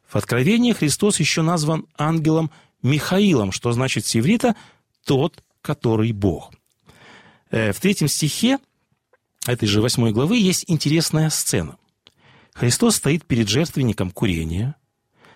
В 0.08 0.14
Откровении 0.16 0.72
Христос 0.72 1.18
еще 1.18 1.42
назван 1.42 1.86
ангелом 1.98 2.50
Михаилом, 2.82 3.52
что 3.52 3.72
значит 3.72 4.06
с 4.06 4.16
иврита 4.16 4.56
«тот, 5.04 5.42
который 5.62 6.12
Бог». 6.12 6.52
Э, 7.50 7.72
в 7.72 7.80
третьем 7.80 8.08
стихе 8.08 8.58
этой 9.46 9.66
же 9.66 9.80
восьмой 9.80 10.12
главы 10.12 10.38
есть 10.38 10.64
интересная 10.68 11.30
сцена. 11.30 11.76
Христос 12.54 12.96
стоит 12.96 13.24
перед 13.24 13.48
жертвенником 13.48 14.10
курения, 14.10 14.76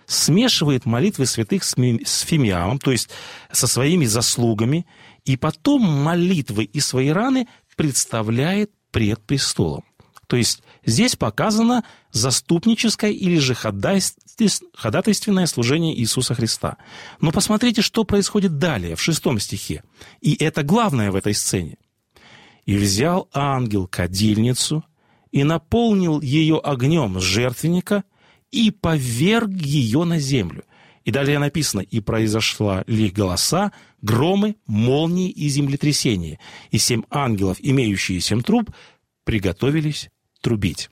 смешивает 0.05 0.85
молитвы 0.85 1.25
святых 1.25 1.63
с 1.63 2.19
фимиамом, 2.21 2.79
то 2.79 2.91
есть 2.91 3.09
со 3.51 3.67
своими 3.67 4.05
заслугами, 4.05 4.85
и 5.23 5.37
потом 5.37 5.81
молитвы 5.81 6.65
и 6.65 6.79
свои 6.79 7.09
раны 7.09 7.47
представляет 7.75 8.71
пред 8.91 9.21
престолом. 9.25 9.83
То 10.27 10.37
есть 10.37 10.63
здесь 10.85 11.15
показано 11.15 11.83
заступническое 12.11 13.11
или 13.11 13.37
же 13.37 13.53
ходатайственное 13.53 15.45
служение 15.45 15.97
Иисуса 15.99 16.33
Христа. 16.33 16.77
Но 17.21 17.31
посмотрите, 17.31 17.81
что 17.81 18.03
происходит 18.03 18.57
далее, 18.57 18.95
в 18.95 19.01
шестом 19.01 19.39
стихе. 19.39 19.83
И 20.21 20.35
это 20.35 20.63
главное 20.63 21.11
в 21.11 21.15
этой 21.15 21.33
сцене. 21.33 21.77
«И 22.65 22.77
взял 22.77 23.29
ангел 23.31 23.87
кадильницу, 23.87 24.83
и 25.31 25.43
наполнил 25.43 26.21
ее 26.21 26.59
огнем 26.63 27.19
жертвенника, 27.19 28.05
и 28.51 28.71
поверг 28.71 29.49
ее 29.49 30.05
на 30.05 30.17
землю. 30.17 30.63
И 31.03 31.11
далее 31.11 31.39
написано, 31.39 31.81
и 31.81 31.99
произошла 31.99 32.83
ли 32.87 33.09
голоса, 33.09 33.71
громы, 34.01 34.55
молнии 34.65 35.29
и 35.29 35.49
землетрясения. 35.49 36.39
И 36.71 36.77
семь 36.77 37.03
ангелов, 37.09 37.57
имеющие 37.59 38.21
семь 38.21 38.41
труб, 38.41 38.71
приготовились 39.25 40.09
трубить. 40.45 40.91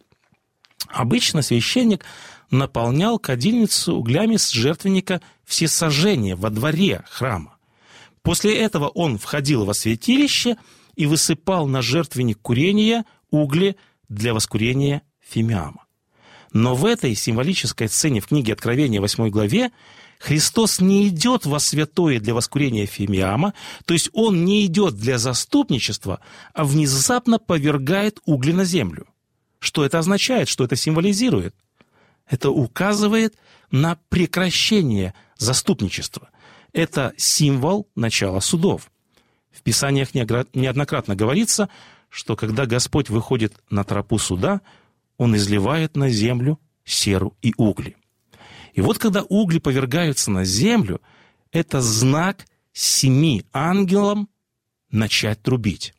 Обычно 0.87 1.43
священник 1.43 2.03
наполнял 2.49 3.19
кадильницу 3.19 3.95
углями 3.95 4.37
с 4.37 4.49
жертвенника 4.49 5.21
всесожжения 5.45 6.35
во 6.35 6.49
дворе 6.49 7.03
храма. 7.07 7.57
После 8.23 8.57
этого 8.57 8.87
он 8.87 9.19
входил 9.19 9.63
во 9.65 9.75
святилище 9.75 10.57
и 10.95 11.05
высыпал 11.05 11.67
на 11.67 11.83
жертвенник 11.83 12.41
курения 12.41 13.05
угли 13.29 13.75
для 14.09 14.33
воскурения 14.33 15.03
фимиама. 15.21 15.85
Но 16.51 16.73
в 16.73 16.85
этой 16.85 17.13
символической 17.13 17.87
сцене 17.87 18.21
в 18.21 18.27
книге 18.27 18.53
Откровения 18.53 19.01
8 19.01 19.29
главе 19.29 19.71
Христос 20.17 20.81
не 20.81 21.09
идет 21.09 21.45
во 21.45 21.59
святое 21.59 22.19
для 22.19 22.33
воскурения 22.33 22.87
Фимиама, 22.87 23.53
то 23.85 23.93
есть 23.93 24.09
Он 24.13 24.45
не 24.45 24.65
идет 24.65 24.95
для 24.95 25.19
заступничества, 25.19 26.21
а 26.53 26.63
внезапно 26.63 27.37
повергает 27.39 28.19
угли 28.25 28.53
на 28.53 28.63
землю. 28.63 29.05
Что 29.63 29.85
это 29.85 29.97
означает, 29.97 30.49
что 30.49 30.65
это 30.65 30.75
символизирует? 30.75 31.55
Это 32.27 32.49
указывает 32.49 33.37
на 33.71 33.97
прекращение 34.09 35.13
заступничества. 35.37 36.31
Это 36.73 37.13
символ 37.15 37.87
начала 37.95 38.41
судов. 38.41 38.91
В 39.53 39.61
Писаниях 39.61 40.13
неоднократно 40.13 41.15
говорится, 41.15 41.69
что 42.09 42.35
когда 42.35 42.65
Господь 42.65 43.09
выходит 43.09 43.53
на 43.69 43.85
тропу 43.85 44.19
суда, 44.19 44.59
Он 45.17 45.33
изливает 45.37 45.95
на 45.95 46.09
землю 46.09 46.59
серу 46.83 47.37
и 47.41 47.53
угли. 47.55 47.95
И 48.73 48.81
вот 48.81 48.97
когда 48.97 49.23
угли 49.23 49.59
повергаются 49.59 50.29
на 50.29 50.43
землю, 50.43 50.99
это 51.53 51.79
знак 51.79 52.45
семи 52.73 53.45
ангелам 53.53 54.27
начать 54.91 55.41
трубить. 55.41 55.93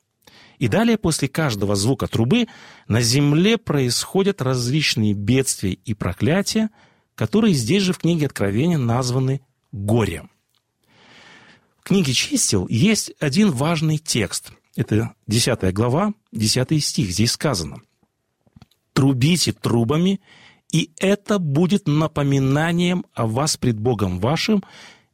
И 0.59 0.69
далее, 0.69 0.99
после 0.99 1.29
каждого 1.29 1.75
звука 1.75 2.07
трубы, 2.07 2.47
на 2.89 3.01
земле 3.01 3.59
происходят 3.59 4.41
различные 4.43 5.13
бедствия 5.13 5.73
и 5.73 5.95
проклятия, 5.95 6.71
которые 7.15 7.55
здесь 7.55 7.83
же 7.83 7.93
в 7.93 7.99
книге 7.99 8.27
Откровения 8.27 8.79
названы 8.79 9.41
горем. 9.73 10.31
В 11.79 11.85
книге 11.85 12.13
«Чистил» 12.13 12.67
есть 12.69 13.13
один 13.21 13.51
важный 13.51 13.99
текст. 13.99 14.53
Это 14.77 15.15
10 15.27 15.73
глава, 15.75 16.15
10 16.33 16.83
стих. 16.83 17.11
Здесь 17.11 17.33
сказано 17.33 17.83
«Трубите 18.93 19.53
трубами, 19.53 20.21
и 20.73 20.91
это 20.99 21.39
будет 21.39 21.87
напоминанием 21.87 23.05
о 23.13 23.27
вас 23.27 23.57
пред 23.57 23.79
Богом 23.79 24.19
вашим». 24.19 24.65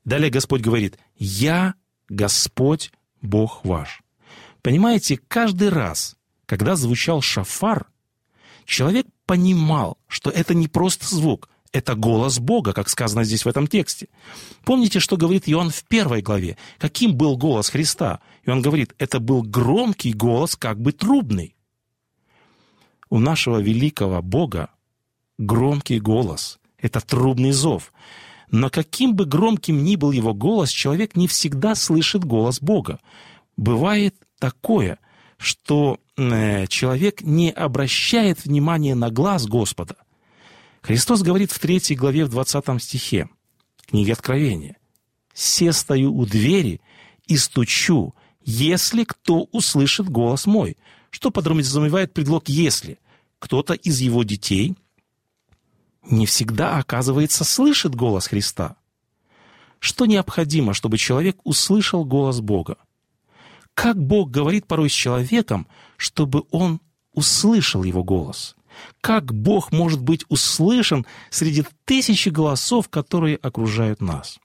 Далее 0.04 0.30
Господь 0.30 0.62
говорит 0.62 0.99
«Я 1.16 1.75
Господь 2.09 2.92
Бог 3.20 3.64
ваш». 3.64 4.00
Понимаете, 4.62 5.19
каждый 5.29 5.71
раз, 5.71 6.17
когда 6.47 6.76
звучал 6.76 7.21
шафар, 7.21 7.87
человек 8.64 9.07
понимал, 9.26 9.99
что 10.07 10.31
это 10.31 10.55
не 10.55 10.69
просто 10.69 11.07
звук, 11.14 11.49
это 11.73 11.95
голос 11.95 12.38
Бога, 12.40 12.73
как 12.73 12.88
сказано 12.88 13.25
здесь 13.25 13.45
в 13.45 13.49
этом 13.49 13.67
тексте. 13.67 14.09
Помните, 14.64 14.99
что 14.99 15.17
говорит 15.17 15.49
Иоанн 15.49 15.71
в 15.71 15.85
первой 15.85 16.21
главе? 16.21 16.59
Каким 16.79 17.14
был 17.14 17.37
голос 17.37 17.69
Христа? 17.69 18.21
И 18.45 18.50
он 18.50 18.61
говорит, 18.61 18.95
это 18.99 19.21
был 19.21 19.43
громкий 19.43 20.12
голос, 20.12 20.57
как 20.57 20.81
бы 20.81 20.93
трубный. 20.93 21.55
У 23.09 23.19
нашего 23.19 23.59
великого 23.59 24.21
Бога 24.21 24.71
громкий 25.38 26.00
голос. 26.00 26.59
Это 26.79 27.00
трубный 27.00 27.52
зов. 27.52 27.93
Но 28.50 28.69
каким 28.69 29.14
бы 29.14 29.26
громким 29.26 29.85
ни 29.85 29.95
был 29.95 30.11
его 30.11 30.35
голос, 30.35 30.71
человек 30.71 31.14
не 31.14 31.29
всегда 31.29 31.76
слышит 31.76 32.25
голос 32.25 32.61
Бога. 32.61 32.99
Бывает 33.57 34.17
такое, 34.40 34.99
что 35.37 36.00
э, 36.16 36.66
человек 36.66 37.23
не 37.23 37.52
обращает 37.52 38.44
внимания 38.44 38.97
на 38.97 39.11
глаз 39.11 39.47
Господа. 39.47 39.97
Христос 40.82 41.23
говорит 41.23 41.52
в 41.52 41.59
третьей 41.61 41.97
главе, 41.97 42.25
в 42.25 42.30
20 42.30 42.82
стихе 42.82 43.28
книги 43.87 44.11
Откровения. 44.11 44.76
«Се 45.32 45.73
стою 45.73 46.14
у 46.16 46.26
двери 46.26 46.80
и 47.26 47.37
стучу, 47.37 48.14
если 48.44 49.04
кто 49.04 49.44
услышит 49.52 50.09
голос 50.09 50.47
мой». 50.47 50.76
Что 51.11 51.30
подразумевает 51.30 52.12
предлог 52.12 52.49
«если»? 52.49 52.99
Кто-то 53.38 53.75
из 53.75 54.00
его 54.00 54.23
детей 54.23 54.76
не 56.02 56.26
всегда, 56.26 56.78
оказывается, 56.78 57.44
слышит 57.44 57.94
голос 57.94 58.26
Христа. 58.26 58.76
Что 59.78 60.06
необходимо, 60.06 60.75
чтобы 60.75 60.99
человек 60.99 61.38
услышал 61.44 62.04
голос 62.04 62.40
Бога? 62.40 62.76
Как 63.80 63.96
Бог 63.96 64.30
говорит 64.30 64.66
порой 64.66 64.90
с 64.90 64.92
человеком, 64.92 65.66
чтобы 65.96 66.42
он 66.50 66.82
услышал 67.14 67.82
его 67.82 68.04
голос? 68.04 68.54
Как 69.00 69.32
Бог 69.32 69.72
может 69.72 70.02
быть 70.02 70.26
услышан 70.28 71.06
среди 71.30 71.64
тысячи 71.87 72.28
голосов, 72.28 72.90
которые 72.90 73.37
окружают 73.37 74.02
нас? 74.02 74.38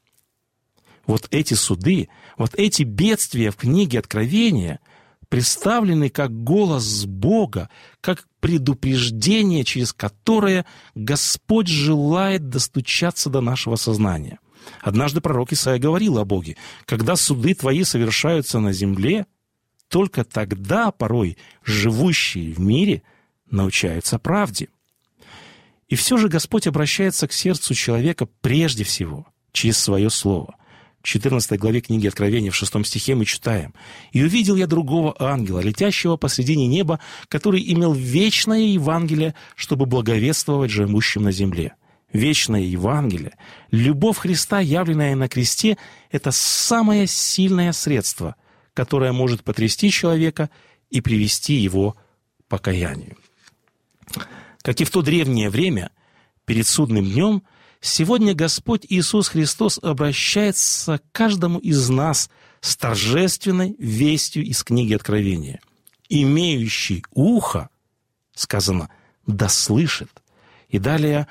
Вот 1.05 1.27
эти 1.31 1.53
суды, 1.53 2.07
вот 2.37 2.51
эти 2.55 2.83
бедствия 2.83 3.51
в 3.51 3.57
книге 3.57 3.99
Откровения 3.99 4.79
представлены 5.27 6.09
как 6.09 6.31
голос 6.31 7.03
Бога, 7.03 7.69
как 7.99 8.25
предупреждение, 8.39 9.65
через 9.65 9.91
которое 9.91 10.65
Господь 10.95 11.67
желает 11.67 12.47
достучаться 12.47 13.29
до 13.29 13.41
нашего 13.41 13.75
сознания. 13.75 14.39
Однажды 14.81 15.21
пророк 15.21 15.51
Исаия 15.53 15.79
говорил 15.79 16.17
о 16.17 16.25
Боге. 16.25 16.57
«Когда 16.85 17.15
суды 17.15 17.53
твои 17.53 17.83
совершаются 17.83 18.59
на 18.59 18.73
земле, 18.73 19.25
только 19.87 20.23
тогда 20.23 20.91
порой 20.91 21.37
живущие 21.63 22.53
в 22.53 22.59
мире 22.59 23.03
научаются 23.49 24.19
правде». 24.19 24.69
И 25.87 25.95
все 25.95 26.17
же 26.17 26.29
Господь 26.29 26.67
обращается 26.67 27.27
к 27.27 27.33
сердцу 27.33 27.73
человека 27.75 28.27
прежде 28.41 28.83
всего 28.83 29.27
через 29.51 29.77
свое 29.77 30.09
слово. 30.09 30.55
В 31.01 31.07
14 31.07 31.59
главе 31.59 31.81
книги 31.81 32.07
Откровения 32.07 32.49
в 32.49 32.55
6 32.55 32.83
стихе 32.83 33.13
мы 33.13 33.25
читаем 33.25 33.75
«И 34.11 34.23
увидел 34.23 34.55
я 34.55 34.65
другого 34.65 35.15
ангела, 35.19 35.59
летящего 35.59 36.17
посредине 36.17 36.65
неба, 36.65 36.99
который 37.27 37.63
имел 37.71 37.93
вечное 37.93 38.61
Евангелие, 38.61 39.35
чтобы 39.55 39.85
благовествовать 39.85 40.71
живущим 40.71 41.21
на 41.21 41.31
земле» 41.31 41.75
вечное 42.15 42.61
Евангелие, 42.61 43.37
любовь 43.71 44.17
Христа, 44.17 44.59
явленная 44.59 45.15
на 45.15 45.27
кресте, 45.27 45.77
это 46.11 46.31
самое 46.31 47.07
сильное 47.07 47.71
средство, 47.71 48.35
которое 48.73 49.11
может 49.11 49.43
потрясти 49.43 49.91
человека 49.91 50.49
и 50.89 51.01
привести 51.01 51.53
его 51.53 51.91
к 51.91 51.97
покаянию. 52.47 53.17
Как 54.61 54.81
и 54.81 54.83
в 54.83 54.91
то 54.91 55.01
древнее 55.01 55.49
время, 55.49 55.91
перед 56.45 56.67
судным 56.67 57.05
днем, 57.05 57.43
сегодня 57.81 58.33
Господь 58.33 58.85
Иисус 58.89 59.27
Христос 59.29 59.79
обращается 59.81 60.99
к 60.99 61.11
каждому 61.11 61.59
из 61.59 61.89
нас 61.89 62.29
с 62.61 62.75
торжественной 62.75 63.75
вестью 63.77 64.43
из 64.43 64.63
книги 64.63 64.93
Откровения. 64.93 65.59
«Имеющий 66.09 67.03
ухо», 67.11 67.69
сказано, 68.33 68.89
«да 69.27 69.49
слышит». 69.49 70.09
И 70.69 70.79
далее 70.79 71.27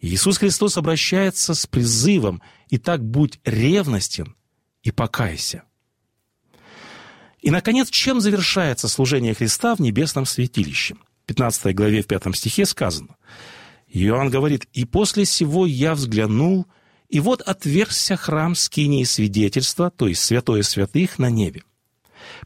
Иисус 0.00 0.38
Христос 0.38 0.76
обращается 0.76 1.54
с 1.54 1.66
призывом 1.66 2.42
«Итак, 2.70 3.04
будь 3.04 3.40
ревностен 3.44 4.36
и 4.82 4.90
покайся». 4.90 5.64
И, 7.40 7.50
наконец, 7.50 7.90
чем 7.90 8.20
завершается 8.20 8.88
служение 8.88 9.34
Христа 9.34 9.74
в 9.74 9.80
небесном 9.80 10.26
святилище? 10.26 10.96
В 11.22 11.26
15 11.26 11.74
главе, 11.74 12.02
в 12.02 12.06
5 12.06 12.34
стихе 12.34 12.66
сказано. 12.66 13.16
Иоанн 13.88 14.30
говорит, 14.30 14.66
«И 14.72 14.84
после 14.84 15.24
сего 15.24 15.64
я 15.64 15.94
взглянул, 15.94 16.66
и 17.08 17.20
вот 17.20 17.40
отверзся 17.42 18.16
храм 18.16 18.54
скинии 18.54 19.04
свидетельства, 19.04 19.90
то 19.90 20.08
есть 20.08 20.22
святое 20.22 20.62
святых, 20.62 21.18
на 21.18 21.30
небе». 21.30 21.62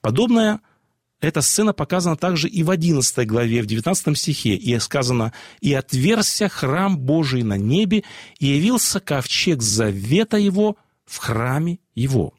Подобное 0.03 0.61
эта 1.21 1.43
сцена 1.43 1.73
показана 1.73 2.17
также 2.17 2.49
и 2.49 2.63
в 2.63 2.71
11 2.71 3.27
главе, 3.27 3.63
в 3.63 3.67
19 3.67 4.19
стихе, 4.19 4.55
и 4.55 4.79
сказано 4.79 5.33
«И 5.61 5.75
отверзся 5.75 6.49
храм 6.49 6.99
Божий 6.99 7.43
на 7.43 7.57
небе, 7.57 8.05
и 8.39 8.47
явился 8.47 9.01
ковчег 9.01 9.63
завета 9.63 10.39
его 10.39 10.77
в 11.05 11.19
храме 11.19 11.79
его». 11.95 12.35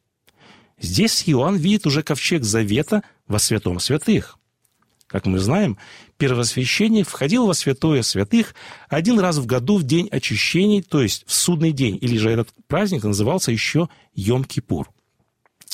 Здесь 0.80 1.24
Иоанн 1.28 1.58
видит 1.58 1.86
уже 1.86 2.02
ковчег 2.02 2.44
завета 2.44 3.04
во 3.28 3.38
святом 3.38 3.80
святых. 3.80 4.40
Как 5.06 5.26
мы 5.26 5.40
знаем, 5.40 5.78
первосвященник 6.18 7.08
входил 7.08 7.46
во 7.46 7.54
святое 7.54 8.02
святых 8.02 8.56
один 8.90 9.20
раз 9.20 9.38
в 9.38 9.46
году 9.46 9.78
в 9.78 9.84
день 9.84 10.08
очищений, 10.10 10.82
то 10.82 11.02
есть 11.02 11.24
в 11.28 11.34
судный 11.34 11.72
день, 11.74 12.00
или 12.02 12.18
же 12.18 12.32
этот 12.32 12.50
праздник 12.68 13.04
назывался 13.04 13.52
еще 13.52 13.90
Йом-Кипур. 14.16 14.86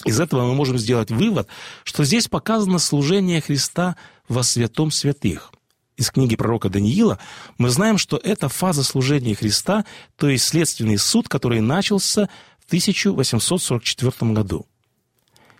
Из 0.05 0.19
этого 0.19 0.45
мы 0.45 0.53
можем 0.53 0.77
сделать 0.77 1.09
вывод, 1.09 1.47
что 1.83 2.03
здесь 2.03 2.27
показано 2.27 2.79
служение 2.79 3.41
Христа 3.41 3.95
во 4.27 4.43
святом 4.43 4.91
святых. 4.91 5.51
Из 5.95 6.11
книги 6.11 6.35
пророка 6.35 6.69
Даниила 6.69 7.17
мы 7.57 7.69
знаем, 7.69 7.97
что 7.97 8.17
это 8.17 8.49
фаза 8.49 8.83
служения 8.83 9.33
Христа, 9.33 9.85
то 10.15 10.29
есть 10.29 10.45
следственный 10.45 10.99
суд, 10.99 11.27
который 11.27 11.59
начался 11.59 12.29
в 12.59 12.67
1844 12.67 14.31
году. 14.33 14.67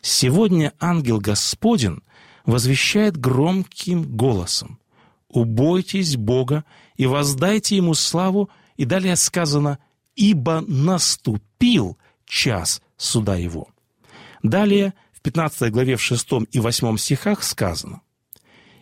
Сегодня 0.01 0.73
ангел 0.79 1.19
Господень 1.19 2.01
возвещает 2.45 3.17
громким 3.17 4.03
голосом 4.03 4.79
«Убойтесь 5.27 6.15
Бога 6.15 6.63
и 6.95 7.07
воздайте 7.07 7.75
Ему 7.75 7.95
славу», 7.95 8.49
и 8.75 8.85
далее 8.85 9.15
сказано 9.15 9.79
«Ибо 10.15 10.61
наступил 10.61 11.97
час 12.25 12.81
суда 12.95 13.35
Его». 13.35 13.69
Далее, 14.49 14.93
в 15.11 15.21
15 15.21 15.71
главе 15.71 15.97
в 15.97 16.01
6 16.01 16.27
и 16.51 16.59
8 16.59 16.97
стихах 16.97 17.43
сказано, 17.43 18.01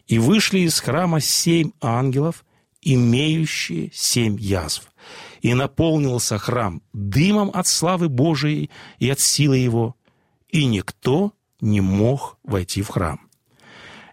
«И 0.06 0.20
вышли 0.20 0.60
из 0.60 0.80
храма 0.80 1.20
семь 1.20 1.72
ангелов, 1.82 2.46
имеющие 2.82 3.90
семь 3.94 4.38
язв, 4.40 4.92
и 5.42 5.54
наполнился 5.54 6.38
храм 6.38 6.82
дымом 6.94 7.50
от 7.54 7.68
славы 7.68 8.10
Божией 8.10 8.70
и 9.00 9.10
от 9.10 9.20
силы 9.20 9.58
его, 9.58 9.96
и 10.50 10.66
никто 10.66 11.34
не 11.62 11.82
мог 11.82 12.38
войти 12.44 12.82
в 12.82 12.90
храм». 12.90 13.20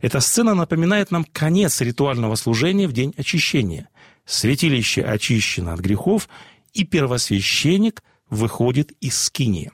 Эта 0.00 0.20
сцена 0.20 0.54
напоминает 0.54 1.10
нам 1.10 1.24
конец 1.24 1.80
ритуального 1.80 2.34
служения 2.36 2.88
в 2.88 2.92
день 2.92 3.14
очищения. 3.16 3.88
Святилище 4.24 5.02
очищено 5.02 5.74
от 5.74 5.80
грехов, 5.80 6.28
и 6.72 6.84
первосвященник 6.84 8.02
выходит 8.30 8.92
из 9.00 9.20
скинии. 9.20 9.70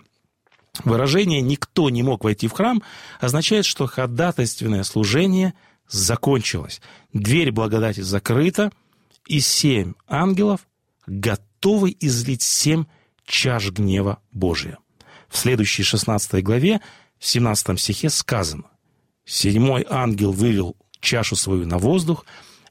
Выражение 0.85 1.41
«никто 1.41 1.91
не 1.91 2.03
мог 2.03 2.25
войти 2.25 2.49
в 2.49 2.53
храм» 2.53 2.83
означает, 3.21 3.65
что 3.65 3.87
ходатайственное 3.87 4.85
служение 4.85 5.55
закончилось. 5.89 6.81
Дверь 7.13 7.51
благодати 7.51 8.01
закрыта, 8.01 8.71
и 9.27 9.41
семь 9.41 9.95
ангелов 10.07 10.61
готовы 11.07 11.97
излить 12.01 12.43
семь 12.43 12.85
чаш 13.27 13.71
гнева 13.71 14.21
Божия. 14.33 14.79
В 15.29 15.37
следующей 15.37 15.83
16 15.83 16.43
главе 16.43 16.81
в 17.19 17.27
17 17.27 17.79
стихе 17.79 18.09
сказано, 18.09 18.65
«Седьмой 19.25 19.85
ангел 19.89 20.33
вывел 20.33 20.77
чашу 21.01 21.37
свою 21.37 21.67
на 21.67 21.79
воздух, 21.79 22.25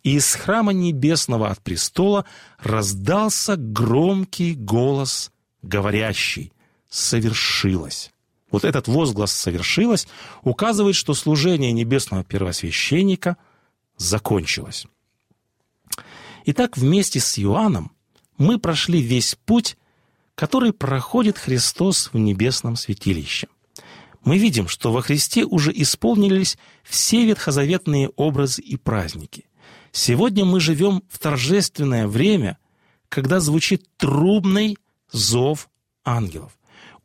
и 0.04 0.16
из 0.16 0.34
храма 0.34 0.74
небесного 0.74 1.50
от 1.50 1.62
престола 1.62 2.26
раздался 2.58 3.56
громкий 3.58 4.54
голос, 4.54 5.32
говорящий 5.62 6.54
«Совершилось». 6.90 8.12
Вот 8.52 8.64
этот 8.64 8.88
возглас 8.88 9.32
«совершилось» 9.32 10.08
указывает, 10.44 10.96
что 10.96 11.14
служение 11.14 11.72
небесного 11.72 12.24
первосвященника 12.24 13.38
закончилось. 13.98 14.86
Итак, 16.46 16.78
вместе 16.78 17.20
с 17.20 17.38
Иоанном 17.40 17.92
мы 18.38 18.58
прошли 18.58 19.02
весь 19.02 19.36
путь, 19.46 19.78
который 20.36 20.72
проходит 20.72 21.38
Христос 21.38 22.12
в 22.14 22.18
небесном 22.18 22.76
святилище. 22.76 23.48
Мы 24.24 24.38
видим, 24.38 24.68
что 24.68 24.92
во 24.92 25.02
Христе 25.02 25.46
уже 25.46 25.72
исполнились 25.74 26.58
все 26.84 27.26
ветхозаветные 27.26 28.10
образы 28.16 28.62
и 28.62 28.78
праздники. 28.78 29.46
Сегодня 29.92 30.46
мы 30.46 30.60
живем 30.60 31.04
в 31.10 31.18
торжественное 31.20 32.08
время, 32.08 32.58
когда 33.10 33.40
звучит 33.40 33.86
трубный 33.98 34.78
зов 35.12 35.70
ангелов. 36.04 36.57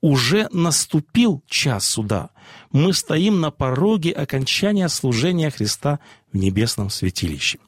Уже 0.03 0.49
наступил 0.51 1.43
час 1.49 1.87
суда. 1.87 2.31
Мы 2.73 2.93
стоим 2.93 3.41
на 3.41 3.53
пороге 3.53 4.11
окончания 4.11 4.89
служения 4.89 5.49
Христа 5.49 6.01
в 6.33 6.37
небесном 6.37 6.91
святилище. 6.91 7.61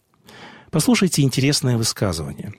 Послушайте 0.73 1.23
интересное 1.23 1.79
высказывание. 1.79 2.53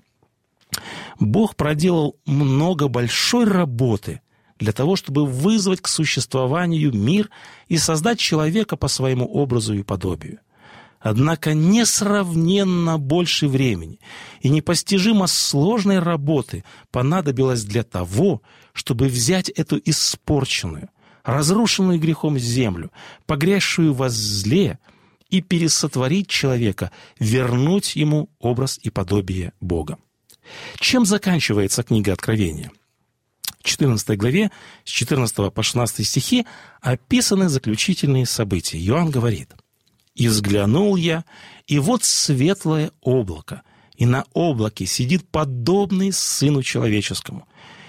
Бог 1.20 1.58
проделал 1.58 2.16
много 2.26 2.88
большой 2.88 3.44
работы 3.44 4.22
для 4.58 4.72
того, 4.72 4.96
чтобы 4.96 5.26
вызвать 5.26 5.82
к 5.82 5.90
существованию 5.90 6.94
мир 6.94 7.30
и 7.68 7.78
создать 7.78 8.18
человека 8.18 8.78
по 8.78 8.88
своему 8.88 9.26
образу 9.26 9.74
и 9.74 9.84
подобию. 9.84 10.40
Однако 11.02 11.54
несравненно 11.54 12.98
больше 12.98 13.48
времени 13.48 14.00
и 14.40 14.50
непостижимо 14.50 15.28
сложной 15.28 16.00
работы 16.00 16.64
понадобилось 16.90 17.64
для 17.64 17.84
того, 17.84 18.42
чтобы 18.76 19.08
взять 19.08 19.50
эту 19.50 19.82
испорченную, 19.84 20.90
разрушенную 21.24 22.00
грехом 22.00 22.38
землю, 22.38 22.92
погрязшую 23.26 23.94
во 23.94 24.10
зле, 24.10 24.78
и 25.32 25.42
пересотворить 25.42 26.28
человека, 26.28 26.92
вернуть 27.20 27.96
ему 27.96 28.30
образ 28.40 28.80
и 28.84 28.92
подобие 28.92 29.54
Бога. 29.60 29.98
Чем 30.78 31.04
заканчивается 31.04 31.82
книга 31.82 32.14
Откровения? 32.14 32.72
В 33.60 33.64
14 33.64 34.16
главе 34.20 34.52
с 34.84 34.92
14 34.92 35.52
по 35.52 35.64
16 35.64 36.08
стихи 36.08 36.46
описаны 36.80 37.50
заключительные 37.50 38.28
события. 38.28 38.78
Иоанн 38.78 39.10
говорит– 39.10 39.56
и 40.16 40.30
взглянул 40.30 40.96
я, 40.96 41.26
и 41.68 41.78
вот 41.78 42.04
светлое 42.04 42.92
облако, 43.02 43.62
и 43.96 44.06
на 44.06 44.26
облаке 44.34 44.86
сидит 44.86 45.28
подобный 45.30 46.12
Сыну 46.12 46.64
Человеческому, 46.64 47.48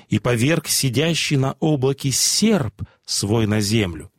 и 0.08 0.18
поверг 0.18 0.68
сидящий 0.68 1.36
на 1.36 1.56
облаке 1.60 2.10
серп 2.10 2.82
свой 3.04 3.46
на 3.46 3.60
землю, 3.60 4.10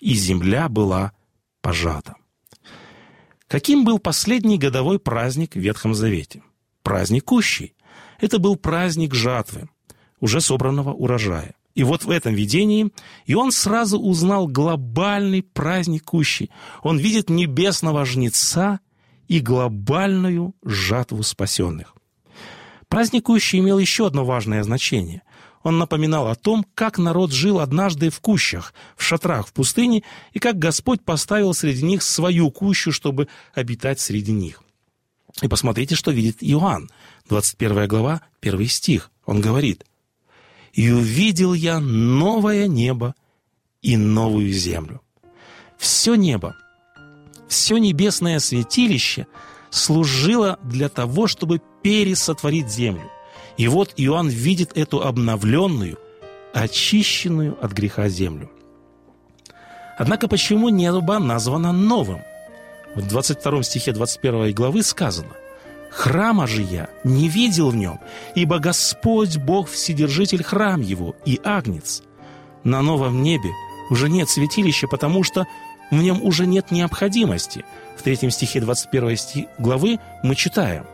и 0.00 0.14
земля 0.14 0.68
была 0.68 1.12
пожата. 1.60 2.14
Каким 3.48 3.84
был 3.84 3.98
последний 3.98 4.58
годовой 4.58 4.98
праздник 4.98 5.54
в 5.54 5.58
Ветхом 5.58 5.94
Завете? 5.94 6.42
Праздник 6.82 7.24
Кущий. 7.24 7.74
Это 8.18 8.38
был 8.38 8.56
праздник 8.56 9.14
жатвы, 9.14 9.68
уже 10.20 10.40
собранного 10.40 10.92
урожая. 10.92 11.54
И 11.74 11.84
вот 11.84 12.04
в 12.04 12.10
этом 12.10 12.34
видении 12.34 12.90
и 13.24 13.34
он 13.34 13.50
сразу 13.50 13.98
узнал 13.98 14.46
глобальный 14.46 15.42
праздник 15.42 16.04
кущий. 16.04 16.50
Он 16.82 16.98
видит 16.98 17.30
небесного 17.30 18.04
жнеца 18.04 18.80
и 19.26 19.40
глобальную 19.40 20.54
жатву 20.64 21.22
спасенных. 21.22 21.94
Праздник 22.88 23.24
кущий 23.24 23.58
имел 23.60 23.78
еще 23.78 24.06
одно 24.06 24.24
важное 24.24 24.62
значение. 24.62 25.22
Он 25.62 25.78
напоминал 25.78 26.28
о 26.28 26.34
том, 26.34 26.66
как 26.74 26.98
народ 26.98 27.32
жил 27.32 27.60
однажды 27.60 28.10
в 28.10 28.20
кущах, 28.20 28.74
в 28.96 29.02
шатрах 29.02 29.46
в 29.46 29.52
пустыне, 29.52 30.02
и 30.32 30.38
как 30.38 30.58
Господь 30.58 31.02
поставил 31.02 31.54
среди 31.54 31.84
них 31.84 32.02
свою 32.02 32.50
кущу, 32.50 32.92
чтобы 32.92 33.28
обитать 33.54 34.00
среди 34.00 34.32
них. 34.32 34.62
И 35.40 35.48
посмотрите, 35.48 35.94
что 35.94 36.10
видит 36.10 36.38
Иоанн, 36.40 36.90
21 37.28 37.88
глава, 37.88 38.22
1 38.40 38.66
стих. 38.68 39.10
Он 39.24 39.40
говорит– 39.40 39.84
и 40.72 40.90
увидел 40.90 41.52
я 41.52 41.80
новое 41.80 42.66
небо 42.66 43.14
и 43.82 43.96
новую 43.96 44.52
землю. 44.52 45.02
Все 45.78 46.14
небо, 46.14 46.56
все 47.48 47.78
небесное 47.78 48.38
святилище 48.38 49.26
служило 49.70 50.58
для 50.62 50.88
того, 50.88 51.26
чтобы 51.26 51.60
пересотворить 51.82 52.70
землю. 52.70 53.10
И 53.56 53.68
вот 53.68 53.92
Иоанн 53.96 54.28
видит 54.28 54.76
эту 54.76 55.02
обновленную, 55.02 55.98
очищенную 56.54 57.56
от 57.62 57.72
греха 57.72 58.08
землю. 58.08 58.50
Однако 59.98 60.28
почему 60.28 60.68
небо 60.68 61.18
названо 61.18 61.72
новым? 61.72 62.22
В 62.94 63.06
22 63.06 63.62
стихе 63.62 63.92
21 63.92 64.54
главы 64.54 64.82
сказано 64.82 65.32
Храма 65.92 66.46
же 66.46 66.62
я 66.62 66.88
не 67.04 67.28
видел 67.28 67.70
в 67.70 67.76
нем, 67.76 68.00
ибо 68.34 68.58
Господь 68.58 69.36
Бог 69.36 69.68
Вседержитель 69.68 70.42
храм 70.42 70.80
его 70.80 71.14
и 71.26 71.38
агнец. 71.44 72.02
На 72.64 72.80
новом 72.80 73.22
небе 73.22 73.50
уже 73.90 74.08
нет 74.08 74.30
святилища, 74.30 74.88
потому 74.88 75.22
что 75.22 75.46
в 75.90 75.96
нем 75.96 76.22
уже 76.22 76.46
нет 76.46 76.70
необходимости. 76.70 77.64
В 77.98 78.02
третьем 78.02 78.30
стихе 78.30 78.60
21 78.60 79.16
стих 79.16 79.44
главы 79.58 79.98
мы 80.22 80.34
читаем. 80.34 80.86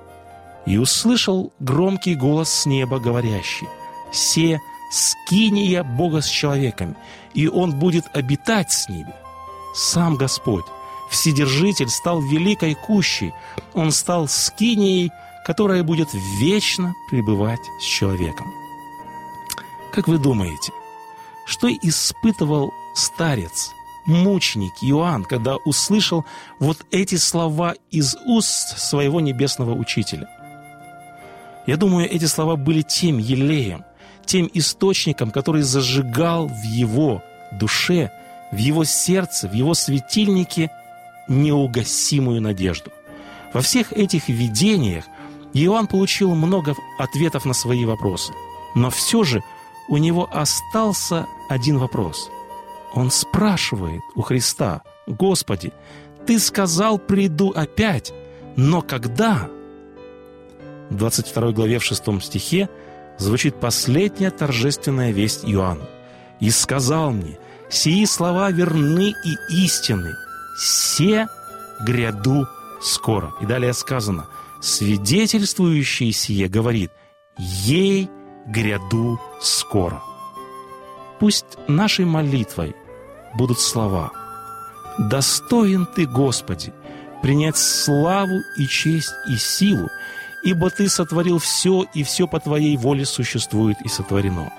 «И 0.67 0.79
услышал 0.79 1.53
громкий 1.61 2.15
голос 2.15 2.51
с 2.51 2.67
неба, 2.67 2.99
говорящий, 2.99 3.69
«Се 4.13 4.61
скиния 4.91 5.83
Бога 5.83 6.21
с 6.21 6.27
человеком, 6.27 6.97
и 7.35 7.49
Он 7.49 7.79
будет 7.79 8.05
обитать 8.15 8.73
с 8.73 8.89
ними». 8.89 9.15
Сам 9.75 10.17
Господь 10.17 10.65
Вседержитель 11.09 11.89
стал 11.89 12.21
великой 12.21 12.75
кущей. 12.75 13.33
Он 13.75 13.93
стал 13.93 14.29
скинией, 14.29 15.11
которая 15.47 15.83
будет 15.83 16.09
вечно 16.39 16.95
пребывать 17.11 17.61
с 17.81 17.85
человеком. 17.85 18.53
Как 19.93 20.07
вы 20.07 20.19
думаете, 20.19 20.73
что 21.47 21.69
испытывал 21.69 22.73
старец, 22.95 23.73
мученик 24.05 24.73
Иоанн, 24.83 25.25
когда 25.25 25.57
услышал 25.57 26.27
вот 26.61 26.79
эти 26.91 27.15
слова 27.17 27.75
из 27.91 28.15
уст 28.27 28.79
своего 28.79 29.21
небесного 29.21 29.73
учителя? 29.73 30.29
Я 31.69 31.77
думаю, 31.77 32.11
эти 32.11 32.25
слова 32.25 32.57
были 32.57 32.81
тем 32.81 33.19
елеем, 33.19 33.85
тем 34.25 34.49
источником, 34.55 35.31
который 35.31 35.61
зажигал 35.61 36.47
в 36.49 36.63
его 36.63 37.23
душе, 37.53 38.11
в 38.51 38.57
его 38.57 38.85
сердце, 38.85 39.49
в 39.49 39.53
его 39.53 39.75
светильнике 39.75 40.71
неугасимую 41.29 42.41
надежду. 42.41 42.91
Во 43.53 43.61
всех 43.61 43.93
этих 43.93 44.31
видениях 44.31 45.05
Иоанн 45.53 45.89
получил 45.89 46.35
много 46.35 46.75
ответов 46.99 47.45
на 47.45 47.53
свои 47.53 47.85
вопросы. 47.85 48.33
Но 48.75 48.89
все 48.89 49.23
же 49.23 49.43
у 49.91 49.99
него 49.99 50.27
остался 50.33 51.27
один 51.51 51.77
вопрос. 51.77 52.31
Он 52.95 53.11
спрашивает 53.11 54.01
у 54.15 54.23
Христа, 54.23 54.81
«Господи, 55.07 55.75
Ты 56.27 56.39
сказал, 56.39 56.99
приду 56.99 57.51
опять, 57.51 58.15
но 58.57 58.81
когда?» 58.81 59.51
В 60.91 60.97
22 60.97 61.53
главе 61.53 61.79
в 61.79 61.85
6 61.85 62.23
стихе 62.23 62.69
звучит 63.19 63.61
последняя 63.61 64.31
торжественная 64.31 65.11
весть 65.11 65.45
Иоанна. 65.45 65.87
«И 66.41 66.51
сказал 66.51 67.11
мне, 67.11 67.39
сии 67.69 68.05
слова 68.05 68.51
верны 68.51 69.13
и 69.25 69.65
истинны, 69.65 70.15
«Се 70.57 71.27
гряду 71.85 72.47
скоро». 72.81 73.35
И 73.41 73.47
далее 73.47 73.75
сказано, 73.75 74.29
свидетельствующий 74.61 76.13
сие 76.13 76.49
говорит, 76.49 76.91
«Ей 77.37 78.09
гряду 78.47 79.21
скоро». 79.41 80.03
Пусть 81.21 81.59
нашей 81.67 82.05
молитвой 82.05 82.75
будут 83.35 83.61
слова 83.61 84.13
«Достоин 84.99 85.87
Ты, 85.87 86.07
Господи, 86.07 86.73
принять 87.23 87.57
славу 87.57 88.41
и 88.57 88.67
честь 88.67 89.13
и 89.29 89.37
силу, 89.37 89.89
ибо 90.43 90.71
Ты 90.71 90.89
сотворил 90.89 91.39
все, 91.39 91.85
и 91.95 92.03
все 92.03 92.27
по 92.27 92.41
Твоей 92.41 92.77
воле 92.77 93.05
существует 93.05 93.77
и 93.85 93.89
сотворено». 93.89 94.53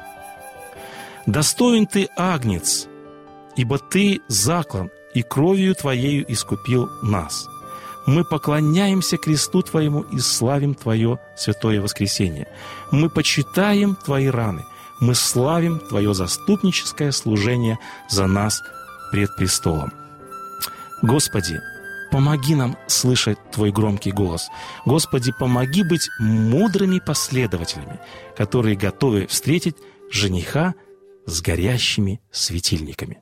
«Достоин 1.25 1.85
Ты, 1.85 2.09
Агнец, 2.15 2.87
ибо 3.55 3.77
Ты 3.77 4.21
заклан, 4.27 4.89
и 5.13 5.21
кровью 5.23 5.75
Твоею 5.75 6.25
искупил 6.31 6.89
нас. 7.01 7.47
Мы 8.05 8.23
поклоняемся 8.23 9.17
кресту 9.17 9.61
Твоему 9.61 10.01
и 10.01 10.19
славим 10.19 10.73
Твое 10.73 11.19
святое 11.35 11.81
воскресение. 11.81 12.47
Мы 12.91 13.09
почитаем 13.09 13.95
Твои 13.95 14.27
раны. 14.27 14.65
Мы 14.99 15.15
славим 15.15 15.79
Твое 15.79 16.13
заступническое 16.13 17.11
служение 17.11 17.77
за 18.09 18.27
нас 18.27 18.61
пред 19.11 19.35
престолом. 19.35 19.93
Господи, 21.01 21.59
помоги 22.11 22.55
нам 22.55 22.77
слышать 22.87 23.37
Твой 23.51 23.71
громкий 23.71 24.11
голос. 24.11 24.49
Господи, 24.85 25.31
помоги 25.37 25.83
быть 25.83 26.09
мудрыми 26.19 26.99
последователями, 26.99 27.99
которые 28.35 28.75
готовы 28.75 29.27
встретить 29.27 29.75
жениха 30.11 30.73
с 31.25 31.41
горящими 31.41 32.21
светильниками. 32.31 33.21